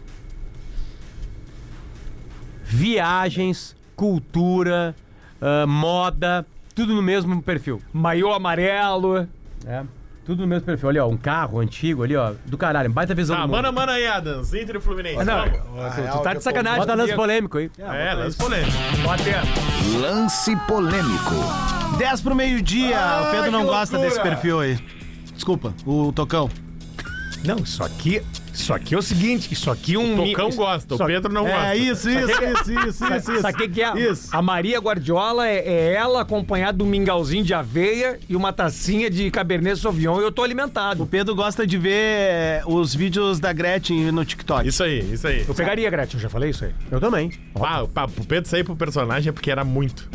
[2.65, 4.95] Viagens, cultura,
[5.41, 6.45] ah, moda,
[6.75, 7.81] tudo no mesmo perfil.
[7.93, 9.29] Maiô amarelo.
[9.65, 9.85] É.
[10.27, 10.89] Tudo no mesmo perfil.
[10.89, 12.33] Olha, ó, um carro antigo ali, ó.
[12.47, 13.73] Do caralho, baita visão Tá, do mundo.
[13.73, 14.53] mano aí, Adams.
[14.53, 15.25] Inter e Fluminense.
[15.25, 15.95] Não, Vamos.
[15.95, 16.81] tu, tu tá de sacanagem.
[16.81, 17.71] Bota lance polêmico aí.
[17.79, 18.73] É, lance polêmico.
[20.01, 21.35] Lance polêmico.
[21.99, 22.99] 10 pro meio-dia.
[23.23, 24.79] o Pedro não gosta desse perfil aí.
[25.33, 26.51] Desculpa, o Tocão.
[27.45, 28.21] Não, isso aqui...
[28.57, 30.15] Isso aqui é o seguinte, isso aqui é um...
[30.15, 31.75] O Tocão isso- gosta, o isso- Pedro não gosta.
[31.75, 33.41] É isso, isso, isso, isso, isso, isso.
[33.43, 33.99] Sabe o que, que é?
[34.11, 34.29] Isso.
[34.35, 39.11] A Maria Guardiola é, é ela acompanhada de um mingauzinho de aveia e uma tacinha
[39.11, 41.07] de Cabernet Sauvignon e eu tô O alimentado.
[41.07, 44.67] Pedro gosta de ver eh, os vídeos da Gretchen no TikTok.
[44.67, 45.45] Isso aí, isso aí.
[45.47, 46.73] Eu pegaria, Gretchen, eu já falei isso aí.
[46.91, 47.31] Eu também.
[47.53, 50.09] Pá, o Pedro sair pro personagem é porque era muito.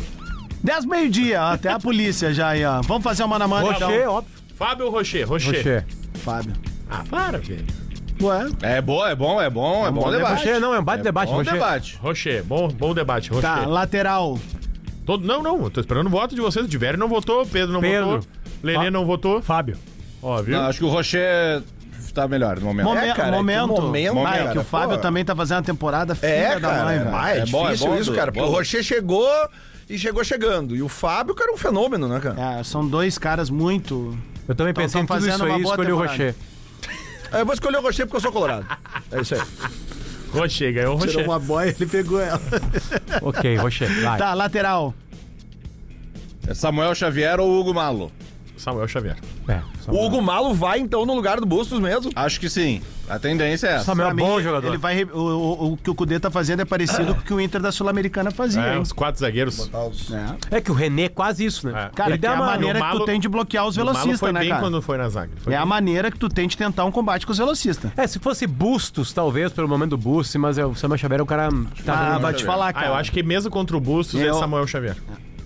[0.64, 2.80] 10 meio-dia, até a polícia já aí, ó.
[2.82, 3.88] Vamos fazer uma na mano então.
[3.88, 4.32] Rocher, óbvio.
[4.56, 5.56] Fábio Rocher, Rocher.
[5.56, 5.84] Rocher.
[6.14, 6.52] Fábio.
[6.90, 7.64] Ah, para, velho.
[8.22, 10.34] Ué, É bom, é bom, é bom, é bom debate.
[10.46, 11.52] Rocher não, é um baita debate, Bom Rocher.
[11.54, 11.96] debate.
[12.00, 13.42] Rocher, bom, bom debate, Rocher.
[13.48, 14.38] tá, lateral.
[15.04, 16.64] Todo, não, não, eu tô esperando o voto de vocês.
[16.64, 18.06] O Diverio não votou, Pedro não Pedro.
[18.06, 18.26] votou,
[18.62, 19.42] Lelê Fa- não votou.
[19.42, 19.76] Fábio.
[20.22, 20.56] Ó, viu?
[20.56, 21.62] Não, acho que o Rocher
[22.14, 22.84] tá melhor no momento.
[22.84, 23.66] Momen- É, cara, é que momento.
[23.68, 25.02] momento, Ah, é cara, que o Fábio pô.
[25.02, 27.08] também tá fazendo uma temporada filha É, da cara, mãe, é, velho.
[27.08, 28.30] É bom, é difícil bom, isso, cara.
[28.30, 28.52] Porque bom.
[28.52, 29.28] o Rocher chegou
[29.90, 30.76] e chegou chegando.
[30.76, 32.60] E o Fábio, cara, é um fenômeno, né, cara?
[32.60, 34.16] É, são dois caras muito.
[34.46, 35.96] Eu também Então, pensei em tudo isso fazendo aí e escolhi o.
[35.96, 36.34] Rocher.
[37.32, 38.66] Eu vou escolher o Rocher porque eu sou colorado.
[39.10, 39.40] É isso aí.
[40.32, 41.10] Rocher, ganhou o Rocher.
[41.10, 42.40] Tirou uma boia, ele pegou ela.
[43.22, 44.18] Ok, Rocher, vai.
[44.18, 44.94] Tá, lateral.
[46.46, 48.10] É Samuel Xavier ou Hugo Malo?
[48.62, 49.16] Samuel Xavier.
[49.48, 52.10] É, O Hugo Malo vai, então, no lugar do Bustos mesmo.
[52.14, 52.80] Acho que sim.
[53.08, 53.84] A tendência é essa.
[53.84, 54.68] Samuel é bom jogador.
[54.68, 57.34] Ele vai, o, o- o que o Cudê tá fazendo é parecido com o que
[57.34, 58.80] o Inter da Sul-Americana fazia, É, hein?
[58.80, 59.68] os quatro zagueiros.
[60.50, 60.56] É.
[60.56, 61.88] É que o René é quase isso, né?
[61.90, 61.90] É.
[61.94, 63.80] Cara, Ele é a uma- maneira o que tu Malo- tem de bloquear os O
[63.80, 64.60] Malo velocistas, foi né, bem cara?
[64.62, 65.32] quando foi na zaga.
[65.38, 65.68] Foi É a bem.
[65.68, 67.90] maneira que tu tem de tentar um combate com os velocistas.
[67.96, 71.22] É, se fosse Bustos, talvez, pelo momento do Bustos, mas é, o Samuel Xavier é
[71.22, 72.86] um cara que tá Ah, vai te falar, Ah, cara.
[72.86, 74.96] eu acho que mesmo contra o Bustos é Eu- Samuel Xavier.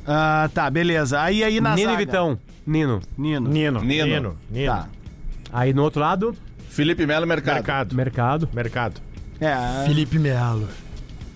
[0.06, 1.20] Ah, tá, beleza.
[1.20, 1.96] Aí, aí na Nino e zaga.
[1.98, 2.38] Vitão.
[2.66, 3.00] Nino.
[3.16, 3.48] Nino.
[3.48, 3.80] Nino.
[3.80, 4.06] Nino.
[4.06, 4.72] Nino, Nino.
[4.72, 4.88] Tá.
[5.52, 6.34] Aí no outro lado,
[6.68, 7.54] Felipe Melo Mercado.
[7.54, 7.94] Mercado.
[7.94, 8.48] mercado.
[8.52, 9.00] Mercado.
[9.40, 10.68] É, Felipe Melo.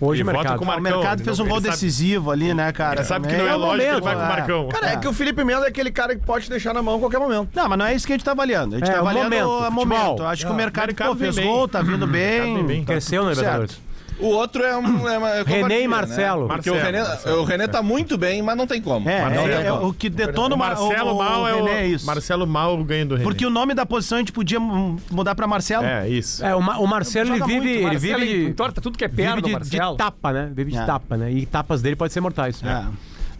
[0.02, 0.58] Hoje vota mercado.
[0.58, 0.98] com o o Marcão.
[1.00, 3.00] mercado fez um Ele gol sabe- decisivo ali, né, cara?
[3.00, 3.46] Ele sabe que Também.
[3.46, 4.28] não é, É o lógico que ele momento, vai com o é.
[4.28, 4.68] Marcão.
[4.68, 4.96] Cara, é.
[4.96, 7.50] que o Felipe Melo é aquele cara que pode deixar na mão a qualquer momento.
[7.54, 8.76] Não, mas não é isso que a gente tá avaliando.
[8.76, 9.86] A gente É, tá o avaliando momento, o futebol.
[10.06, 10.22] momento.
[10.24, 11.44] Acho que o mercado, mercado pô, fez bem.
[11.46, 12.54] gol, tá vindo bem.
[12.54, 12.84] vem bem.
[12.84, 13.78] Cresceu tudo Libertadores.
[14.20, 15.08] O outro é um.
[15.08, 16.46] É uma, é René e Marcelo.
[16.48, 16.54] Né?
[16.54, 17.40] Porque o, Marcelo, René, Marcelo.
[17.40, 19.08] o René tá muito bem, mas não tem como.
[19.08, 19.48] É, Marcelo.
[19.48, 21.64] é, é o que detona O Marcelo Mal é o.
[21.64, 22.06] René, isso.
[22.06, 23.24] Marcelo Mal ganha do René.
[23.24, 25.84] Porque o nome da posição a gente podia mudar pra Marcelo.
[25.84, 26.44] É, isso.
[26.44, 29.04] É, o, Ma- o Marcelo, ele vive, muito, ele Marcelo vive de, entorta tudo que
[29.04, 29.96] é perna vive do de, de Marcelo.
[29.96, 30.50] tapa, né?
[30.54, 30.84] Vive de É.
[30.84, 31.32] tapa, né?
[31.32, 32.62] E tapas dele podem ser mortais.
[32.62, 32.84] É.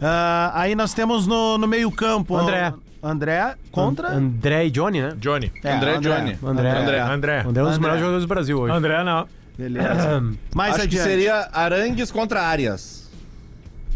[0.01, 2.35] Ah, aí nós temos no, no meio-campo.
[2.35, 2.73] André.
[3.03, 4.09] André contra.
[4.09, 5.13] André e Johnny, né?
[5.17, 5.51] Johnny.
[5.63, 6.37] É, André Johnny.
[6.43, 6.69] André.
[6.71, 6.99] André.
[6.99, 6.99] André.
[7.01, 8.73] André é um dos melhores jogadores do Brasil hoje.
[8.73, 9.27] André não.
[9.57, 10.23] Beleza.
[10.55, 11.03] Mais Acho que adiante.
[11.09, 13.01] seria Arangues contra Arias.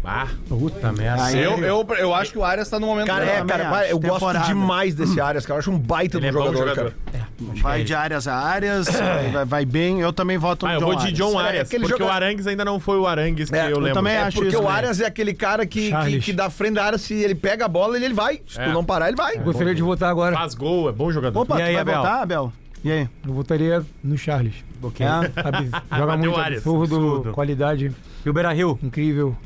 [0.08, 1.32] Ah, Puta merda.
[1.32, 3.90] Eu, eu, eu acho que o Arias tá no momento Cara, é, cara, acho.
[3.90, 4.46] eu gosto Temporada.
[4.46, 5.56] demais desse Arias, cara.
[5.56, 6.94] Eu acho um baita ele de é jogador, jogador.
[7.12, 7.26] cara.
[7.60, 8.86] Vai de áreas a áreas,
[9.32, 10.00] vai, vai bem.
[10.00, 11.18] Eu também voto no Ah, eu John vou de Arias.
[11.18, 13.64] John É, Arias, aquele porque joga- o Arangues ainda não foi o Arangues que É,
[13.64, 13.94] eu eu lembro.
[13.94, 14.70] também É acho porque isso, o né?
[14.70, 17.68] Arias é aquele cara que, que, que dá frente da área, se ele pega a
[17.68, 18.40] bola, ele, ele vai.
[18.46, 18.64] Se É.
[18.66, 19.36] tu não parar, ele vai.
[19.38, 20.36] Gostaria de votar agora.
[20.36, 21.40] Faz gol, é bom jogador.
[21.40, 21.96] Opa, E aí, tu vai Abel?
[21.96, 22.52] votar, Abel?
[22.84, 23.08] E aí?
[23.26, 24.54] Eu votaria no Charles.
[24.82, 25.04] Ok.
[25.04, 25.08] É?
[25.42, 27.32] Sabe, joga muito Arias, absurdo, absurdo.
[27.32, 27.92] qualidade
[28.24, 28.78] E o Beira Rio.
[28.82, 29.36] incrível.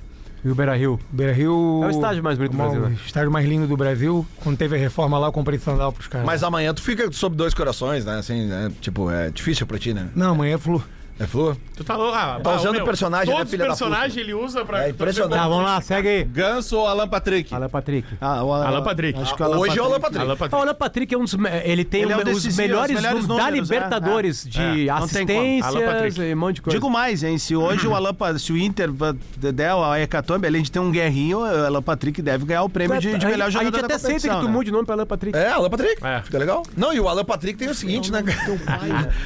[0.44, 0.98] E o Beira Rio.
[1.12, 1.80] Beira Rio.
[1.84, 2.96] É o estádio mais bonito do Brasil, O né?
[3.06, 4.26] estádio mais lindo do Brasil.
[4.42, 6.26] Quando teve a reforma lá, eu comprei sandal pros caras.
[6.26, 8.18] Mas amanhã tu fica sob dois corações, né?
[8.18, 8.72] Assim, né?
[8.80, 10.08] Tipo, é difícil pra ti, né?
[10.14, 10.82] Não, amanhã é flu.
[11.20, 11.54] É Flu?
[11.76, 12.14] Tu tá louco?
[12.16, 14.86] Ah, Tá bah, usando meu, personagem, né, Todos os filha da personagens ele usa pra.
[14.86, 15.38] É impressionante.
[15.38, 16.24] Tá, vamos lá, segue aí.
[16.24, 17.54] Ganso ou Alan Patrick?
[17.54, 18.08] Alan Patrick.
[18.20, 19.20] Ah, o Alan Patrick.
[19.20, 20.00] Acho que o Alan Hoje é o Alan Patrick.
[20.00, 20.24] Patrick.
[20.24, 20.54] Alan Ah, Patrick.
[20.56, 21.36] O Alan Patrick é um dos.
[21.64, 24.46] Ele tem Ele é o um- os decisivo, melhores, os melhores números da é, Libertadores
[24.46, 24.48] é.
[24.48, 24.90] de É, como.
[24.90, 26.20] Alan assistências Patrick.
[26.22, 26.76] e um monte de coisa.
[26.78, 27.36] Digo mais, hein?
[27.38, 28.90] Se hoje o Alan, se o Inter
[29.36, 32.98] der a Hecatombe, além de ter um guerrinho, o Alan Patrick deve ganhar o prêmio
[32.98, 34.50] de, de melhor a jogador gente da até aceita que tu né?
[34.50, 35.36] mude o nome pra Alan Patrick.
[35.36, 36.02] É, Alan Patrick.
[36.02, 36.22] É.
[36.22, 36.62] Fica legal.
[36.74, 38.22] Não, e o Alan Patrick tem o seguinte, né?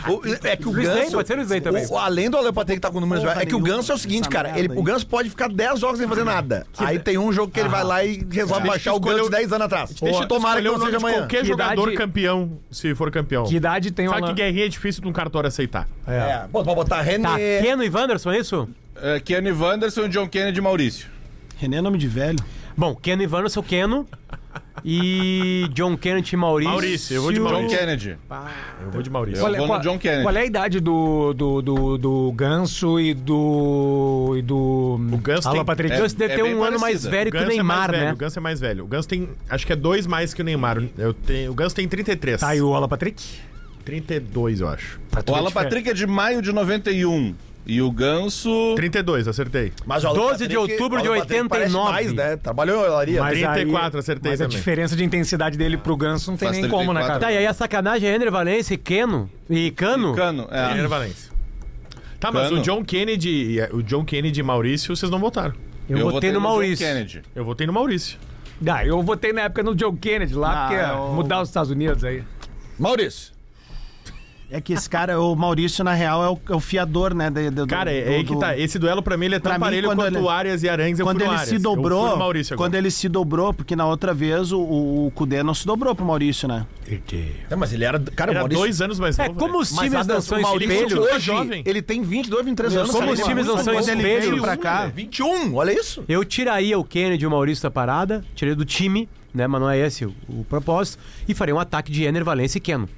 [0.08, 1.12] O- é que o Luiz Ney, Ganso.
[1.12, 1.83] pode ser Luiz Ney também.
[1.90, 3.24] O- além do Alan Patrick tá com números.
[3.24, 4.48] Porra É que o nenhuma, Ganso é o seguinte, essa cara.
[4.48, 4.78] merda Ele, aí.
[4.78, 6.66] o Ganso pode ficar 10 jogos sem fazer nada.
[6.78, 9.30] Aí tem um jogo que ele vai lá e resolve baixar o Ganso escolher o-
[9.30, 9.90] 10 anos atrás.
[9.90, 11.18] Deixa eu Tomara que escolher não o nome seja de amanhã.
[11.18, 13.44] qualquer Que jogador idade- campeão, se for campeão.
[13.44, 14.34] Que idade tem o Sabe que Alan?
[14.34, 15.88] guerrinha é difícil de um cartório aceitar.
[16.06, 16.44] É.
[16.50, 17.28] Pô, pode botar René.
[17.28, 18.68] Tá, Keno e Wanderson, é isso?
[19.00, 21.08] É, Kenny Wanderson, John Kennedy e Maurício.
[21.56, 22.38] René é nome de velho.
[22.76, 24.06] Bom, Keno e Wanderson, Keno.
[24.84, 26.70] E John Kennedy e Maurício.
[26.72, 27.78] Maurício, eu vou de John Maurício.
[27.78, 28.18] Kennedy.
[28.82, 29.46] Eu vou de Maurício.
[29.46, 30.22] Eu vou no John Kennedy.
[30.22, 34.34] qual é a idade do, do, do, do Ganso e do.
[34.36, 35.00] e do.
[35.12, 35.94] O Ganso Alan tem- Patrick?
[35.94, 37.10] é- Ganso deve é ter bem um ano mais parecida.
[37.10, 38.12] velho O que o é Neymar, velho, né?
[38.12, 38.84] O Ganso é mais velho.
[38.84, 40.82] O Ganso tem, acho que é dois mais que o Neymar.
[40.98, 42.40] Eu tenho, o Ganso tem 33.
[42.40, 43.22] Tá, e o Alan Patrick?
[43.84, 45.00] 32, eu acho.
[45.30, 47.34] O Alan Patrick é de maio de 91.
[47.66, 48.74] E o Ganso.
[48.76, 49.72] 32, acertei.
[49.86, 51.92] Mas o Alan 12 de Patrick- outubro de o Alan Patrick parece 89.
[51.92, 52.36] Mais, né?
[52.36, 53.20] Trabalhou em olaria.
[53.20, 54.58] Mas 34, aí- acertei Mas a também.
[54.58, 57.20] diferença de intensidade dele pro Ganso não tem Faz nem como, né, 34.
[57.20, 57.20] cara?
[57.20, 59.30] Tá, e aí a sacanagem é Ender Valência e Keno.
[59.48, 60.14] E Cano.
[60.14, 60.46] Cano.
[60.50, 60.68] É.
[60.68, 61.32] Mineiro Valência.
[62.20, 62.60] Tá, mas Cano.
[62.60, 65.54] o John Kennedy, e o John Kennedy e Maurício, vocês não votaram.
[65.88, 66.86] Eu, votei no John Maurício.
[66.86, 67.22] Kennedy.
[67.34, 68.18] Eu votei no Maurício.
[68.66, 71.70] Ah, eu votei na época no John Kennedy lá, Ah, porque eu- mudar os Estados
[71.70, 72.22] Unidos aí.
[72.78, 73.33] Maurício.
[74.56, 77.28] É que esse cara, o Maurício, na real, é o, é o fiador, né?
[77.28, 78.56] do- Cara, é, do- é aí que tá.
[78.56, 80.68] Esse duelo pra mim ele é tão Pra parelho quando quanto ele- o Arias e
[80.68, 81.00] Arangues.
[81.00, 81.48] Quando ele Arias.
[81.48, 82.68] se dobrou, no Maurício agora.
[82.70, 85.92] quando ele se dobrou, porque na outra vez o, o, o Cudê não se dobrou
[85.92, 86.64] pro Maurício, né?
[87.50, 87.98] É, mas ele era.
[87.98, 88.62] Cara, o Era Maurício.
[88.62, 89.40] dois anos mais É, novo.
[89.40, 89.58] como né?
[89.58, 91.02] os times não são o Maurício espelho.
[91.02, 91.62] hoje, jovem.
[91.66, 92.90] ele tem 22, 23 anos.
[92.92, 93.12] Como cara.
[93.12, 94.86] os times não são espelho, pra cá.
[94.86, 96.04] 21, olha isso.
[96.08, 99.48] Eu tiraria o Kennedy e o Maurício da parada, tiraria do time, né?
[99.48, 101.02] Mas não é esse o, o propósito.
[101.28, 102.88] E faria um ataque de Ener, Valência e Keno.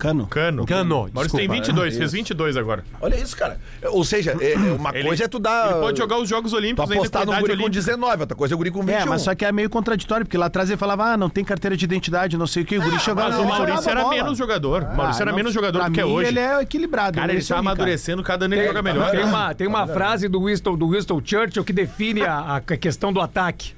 [0.00, 0.26] Cano.
[0.26, 0.64] Cano.
[0.66, 1.54] Cano, Maurício tem desculpa.
[1.54, 2.82] 22, fez 22 agora.
[3.00, 3.60] Olha isso, cara.
[3.90, 5.70] Ou seja, é- é uma Ele- coisa é tu dar.
[5.72, 7.80] Ele pode jogar os Jogos Tu Olímpicos ainda com apostar no idade guri com olímpica.
[7.84, 8.94] 19, outra coisa é o guri com 21.
[8.98, 11.44] É, mas só que é meio contraditório, porque lá atrás ele falava, ah, não tem
[11.44, 14.00] carteira de identidade, não sei o que, o guri chegou Mas lá, o Maurício era
[14.02, 14.14] bola.
[14.14, 14.82] menos jogador.
[14.84, 16.28] O Maurício Ah, era não, menos jogador pra do que é mim, hoje.
[16.28, 17.18] ele é equilibrado.
[17.18, 17.74] Cara, é ele isso tá aí, cara.
[17.74, 19.10] amadurecendo, cada ano ele joga melhor.
[19.10, 23.12] Tem uma, tem uma frase do Winston, do Winston Churchill que define a, a questão
[23.12, 23.74] do ataque.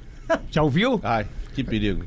[0.50, 1.00] Já ouviu?
[1.02, 2.04] Ai, que perigo.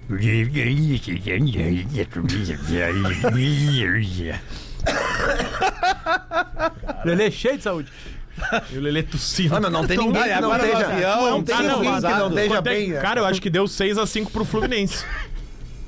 [7.05, 7.91] Lelê cheio de saúde.
[8.71, 9.55] E o Lelê tossindo.
[9.55, 10.87] Ah, não, não tem ninguém que não no esteja.
[11.29, 12.89] Não tem ninguém que não esteja é bem.
[12.89, 12.99] né?
[12.99, 15.05] Cara, eu acho que deu 6x5 pro Fluminense.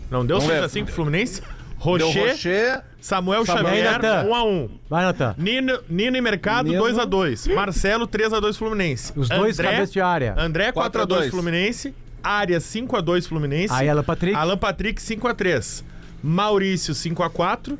[0.09, 0.63] Não deu Vamos ver.
[0.63, 1.41] 6x5 pro Fluminense?
[1.41, 1.49] Deu
[1.79, 2.81] Rocher, Rocher.
[2.99, 4.25] Samuel Xavier, Natan.
[4.25, 4.69] 1x1.
[4.89, 5.35] Vai, Natan.
[5.37, 6.83] Nino, Nino e Mercado, Nino.
[6.83, 7.53] 2x2.
[7.53, 9.13] Marcelo, 3x2 Fluminense.
[9.15, 10.33] Os dois cabeças de área.
[10.37, 11.93] André, 4x2 4x2 Fluminense.
[12.27, 13.73] Arias, 5x2 Fluminense.
[13.73, 14.35] Aí Alan Patrick.
[14.35, 15.83] Alan Patrick, 5x3.
[16.23, 17.77] Maurício, 5x4.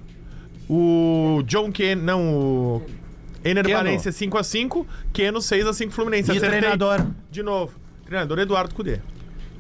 [0.70, 2.82] O John Ken, não, o
[3.44, 3.68] Ener.
[3.70, 4.86] Valência, 5x5.
[5.14, 6.30] Keno, 6x5 Fluminense.
[6.32, 6.60] E Acertei.
[6.60, 7.06] treinador?
[7.32, 7.74] De novo.
[8.06, 9.00] Treinador Eduardo Cudê.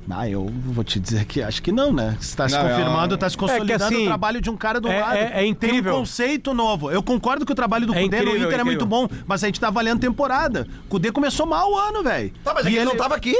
[0.09, 2.15] Ah, eu vou te dizer que acho que não, né?
[2.17, 4.55] Você tá se Não, é confirmando, um- tá se consolidando assim, o trabalho de um
[4.55, 5.17] cara do é- lado.
[5.17, 5.83] é- é incrível.
[5.83, 6.89] Tem um conceito novo.
[6.89, 9.43] Eu concordo que o trabalho do É Cudê no incrível, Inter é muito bom, mas
[9.43, 10.65] a gente tá avaliando temporada.
[10.85, 12.31] O Cudê começou mal o ano, velho.
[12.41, 13.35] Tá, mas é E que ele não tava aqui.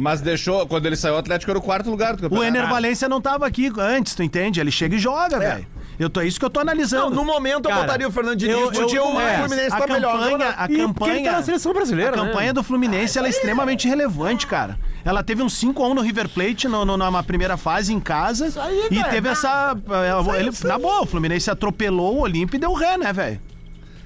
[0.00, 2.46] Mas deixou, quando ele saiu, o Atlético era o quarto lugar do O campeonato.
[2.56, 4.58] Ener Valência não tava aqui antes, tu entende?
[4.60, 5.66] Ele chega e joga, velho.
[5.98, 7.14] Eu tô, é isso que eu tô Não, analisando.
[7.14, 9.86] no momento eu Cara, botaria o Fernando Diniz, eu- porque eu- o é, Fluminense tá
[9.86, 10.12] melhor.
[10.14, 12.28] campanha, Agora- a E campanha, tá na seleção brasileira, a né?
[12.30, 14.78] campanha do Fluminense ela é extremamente relevante, cara.
[15.04, 18.48] Ela teve um 5x1 no River Plate no, no- numa primeira fase em casa.
[18.90, 19.76] e teve essa.
[20.34, 23.38] eh, ele, na boa, o Fluminense atropelou o Olímpio e deu ré, né, velho?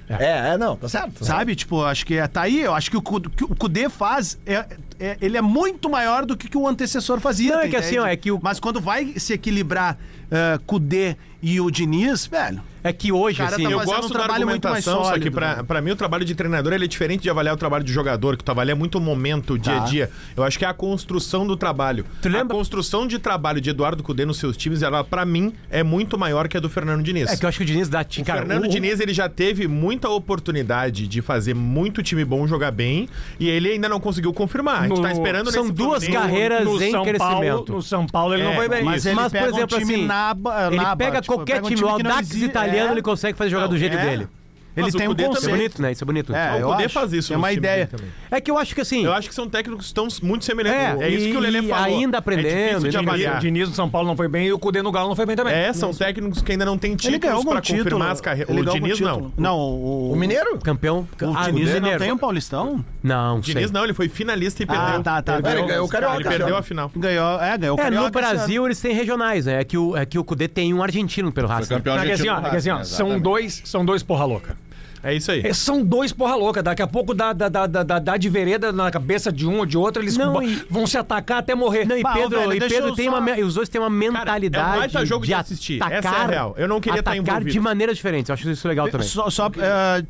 [0.09, 1.21] É, é, não, tá certo.
[1.21, 1.25] tá.
[1.25, 1.55] Sabe?
[1.57, 2.61] Tipo, acho que é, tá aí.
[2.61, 4.39] Eu acho que o, que o Cudê faz.
[4.45, 4.67] É,
[4.99, 7.53] é- ele é muito maior do que, que o antecessor fazia.
[7.57, 11.17] Não, é que assim, ó, é que o- Mas quando vai se equilibrar uh, Cudê
[11.47, 12.63] e o Diniz, velho.
[12.87, 15.13] É que hoje, Cara, assim, tá eu gosto um da trabalho muito mais argumentação, só
[15.15, 15.65] que sólido, pra, velho.
[15.67, 18.37] pra mim o trabalho de treinador ele é diferente de avaliar o trabalho de jogador,
[18.37, 19.85] que tu avalia muito o momento, o dia a Tá.
[19.87, 20.11] dia.
[20.37, 22.05] Eu acho que é a construção do trabalho.
[22.21, 25.55] Tu lembra- A construção de trabalho de Eduardo Cudê nos seus times, ela pra mim
[25.71, 27.31] é muito maior que a do Fernando Diniz.
[27.31, 28.03] é que eu acho que o Diniz dá...
[28.03, 32.47] O cara, Fernando o- Diniz ele já teve muita oportunidade de fazer muito time bom
[32.47, 33.09] jogar bem
[33.41, 34.81] e ele ainda não conseguiu confirmar.
[34.81, 37.41] A gente No- tá esperando são nesse duas carreiras no em São crescimento.
[37.65, 38.85] Paulo, no São Paulo ele É, não foi bem.
[38.85, 42.21] Mas Mas, por exemplo, um time assim, naba, Ele naba, pega tipo, qualquer time, o
[42.21, 42.93] existe- italiano, é.
[42.93, 44.03] ele consegue fazer jogar do jeito é.
[44.03, 44.29] dele.
[44.77, 45.39] Ele Mas o tem um Cudê também.
[45.39, 45.57] Isso é conceito.
[45.57, 45.93] bonito, né?
[45.93, 46.35] Isso é bonito.
[46.35, 46.89] É, o acho.
[46.89, 47.89] faz isso É no uma ideia.
[48.31, 49.05] É que eu acho que assim.
[49.05, 51.01] Eu acho que são técnicos que estão muito semelhantes.
[51.01, 51.85] É, É, isso que o Lelê falou.
[51.99, 53.37] ainda aprendendo, É difícil de avaliar.
[53.37, 55.27] O Diniz no São Paulo não foi bem e o Cudê no Galo não foi
[55.27, 55.55] bem também.
[55.55, 57.85] É, são técnicos que ainda não têm Ele ganhou títulos título.
[57.85, 58.51] confirmar as carreiras.
[58.57, 59.33] Ele O Diniz título.
[59.37, 59.55] não.
[59.55, 60.59] Não, o, O Mineiro?
[60.59, 61.07] Campeão.
[61.23, 61.99] o Ah, Diniz não Mineiro.
[62.01, 62.85] tem um Paulistão?
[63.03, 64.85] Não, O Diniz não, ele foi finalista e perdeu.
[64.85, 65.37] Ah, tá, tá.
[65.39, 66.17] Ele ganhou o Carioca.
[66.17, 66.91] Ele perdeu a final.
[66.97, 68.29] Ganhou, é, ganhou o É, no Carioca ano.
[68.37, 69.61] Brasil eles têm regionais, né?
[69.61, 71.69] É que o, é que o Cudê tem um argentino pelo Racing.
[71.69, 74.25] campeão É que assim, ó, argentino é que assim, ó, são dois, são dois porra
[74.25, 74.57] louca.
[75.05, 75.43] É isso aí.
[75.45, 76.63] É, São dois porra louca.
[76.63, 79.67] Daqui a pouco dá, dá, dá, dá, dá, de vereda na cabeça de um ou
[79.67, 81.85] de outro, eles Não, e- vão se atacar até morrer.
[81.87, 83.21] Não, e ô, Pedro, velho, e Pedro tem só- uma.
[83.21, 84.73] me- Os dois têm uma mentalidade.
[84.73, 85.81] é um baita jogo de assistir.
[85.83, 86.55] Essa é a real.
[86.57, 87.51] Eu não queria estar atacar envolvido.
[87.53, 88.31] de maneiras diferentes.
[88.31, 89.07] Eu acho isso legal também.
[89.07, 90.03] Só, só eh,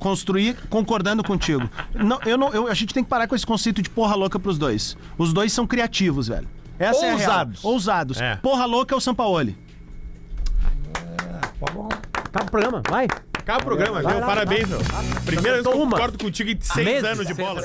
[0.00, 1.70] construir concordando contigo.
[1.94, 4.38] Não, eu não, eu- a gente tem que parar com esse conceito de porra louca
[4.38, 4.96] pros dois.
[5.16, 6.48] Os dois são criativos, velho.
[6.76, 7.30] Essa é a real.
[7.30, 7.64] Ousados.
[7.64, 8.20] Ousados.
[8.20, 8.36] É.
[8.42, 9.56] Porra louca é o Sampaoli.
[11.60, 13.06] Acaba o programa, vai.
[13.44, 14.20] Acaba o programa, viu?
[14.22, 14.78] Parabéns, meu.
[15.26, 15.90] Primeiro vez que eu Uma.
[15.98, 17.04] concordo contigo em seis Meses.
[17.04, 17.60] anos de bola.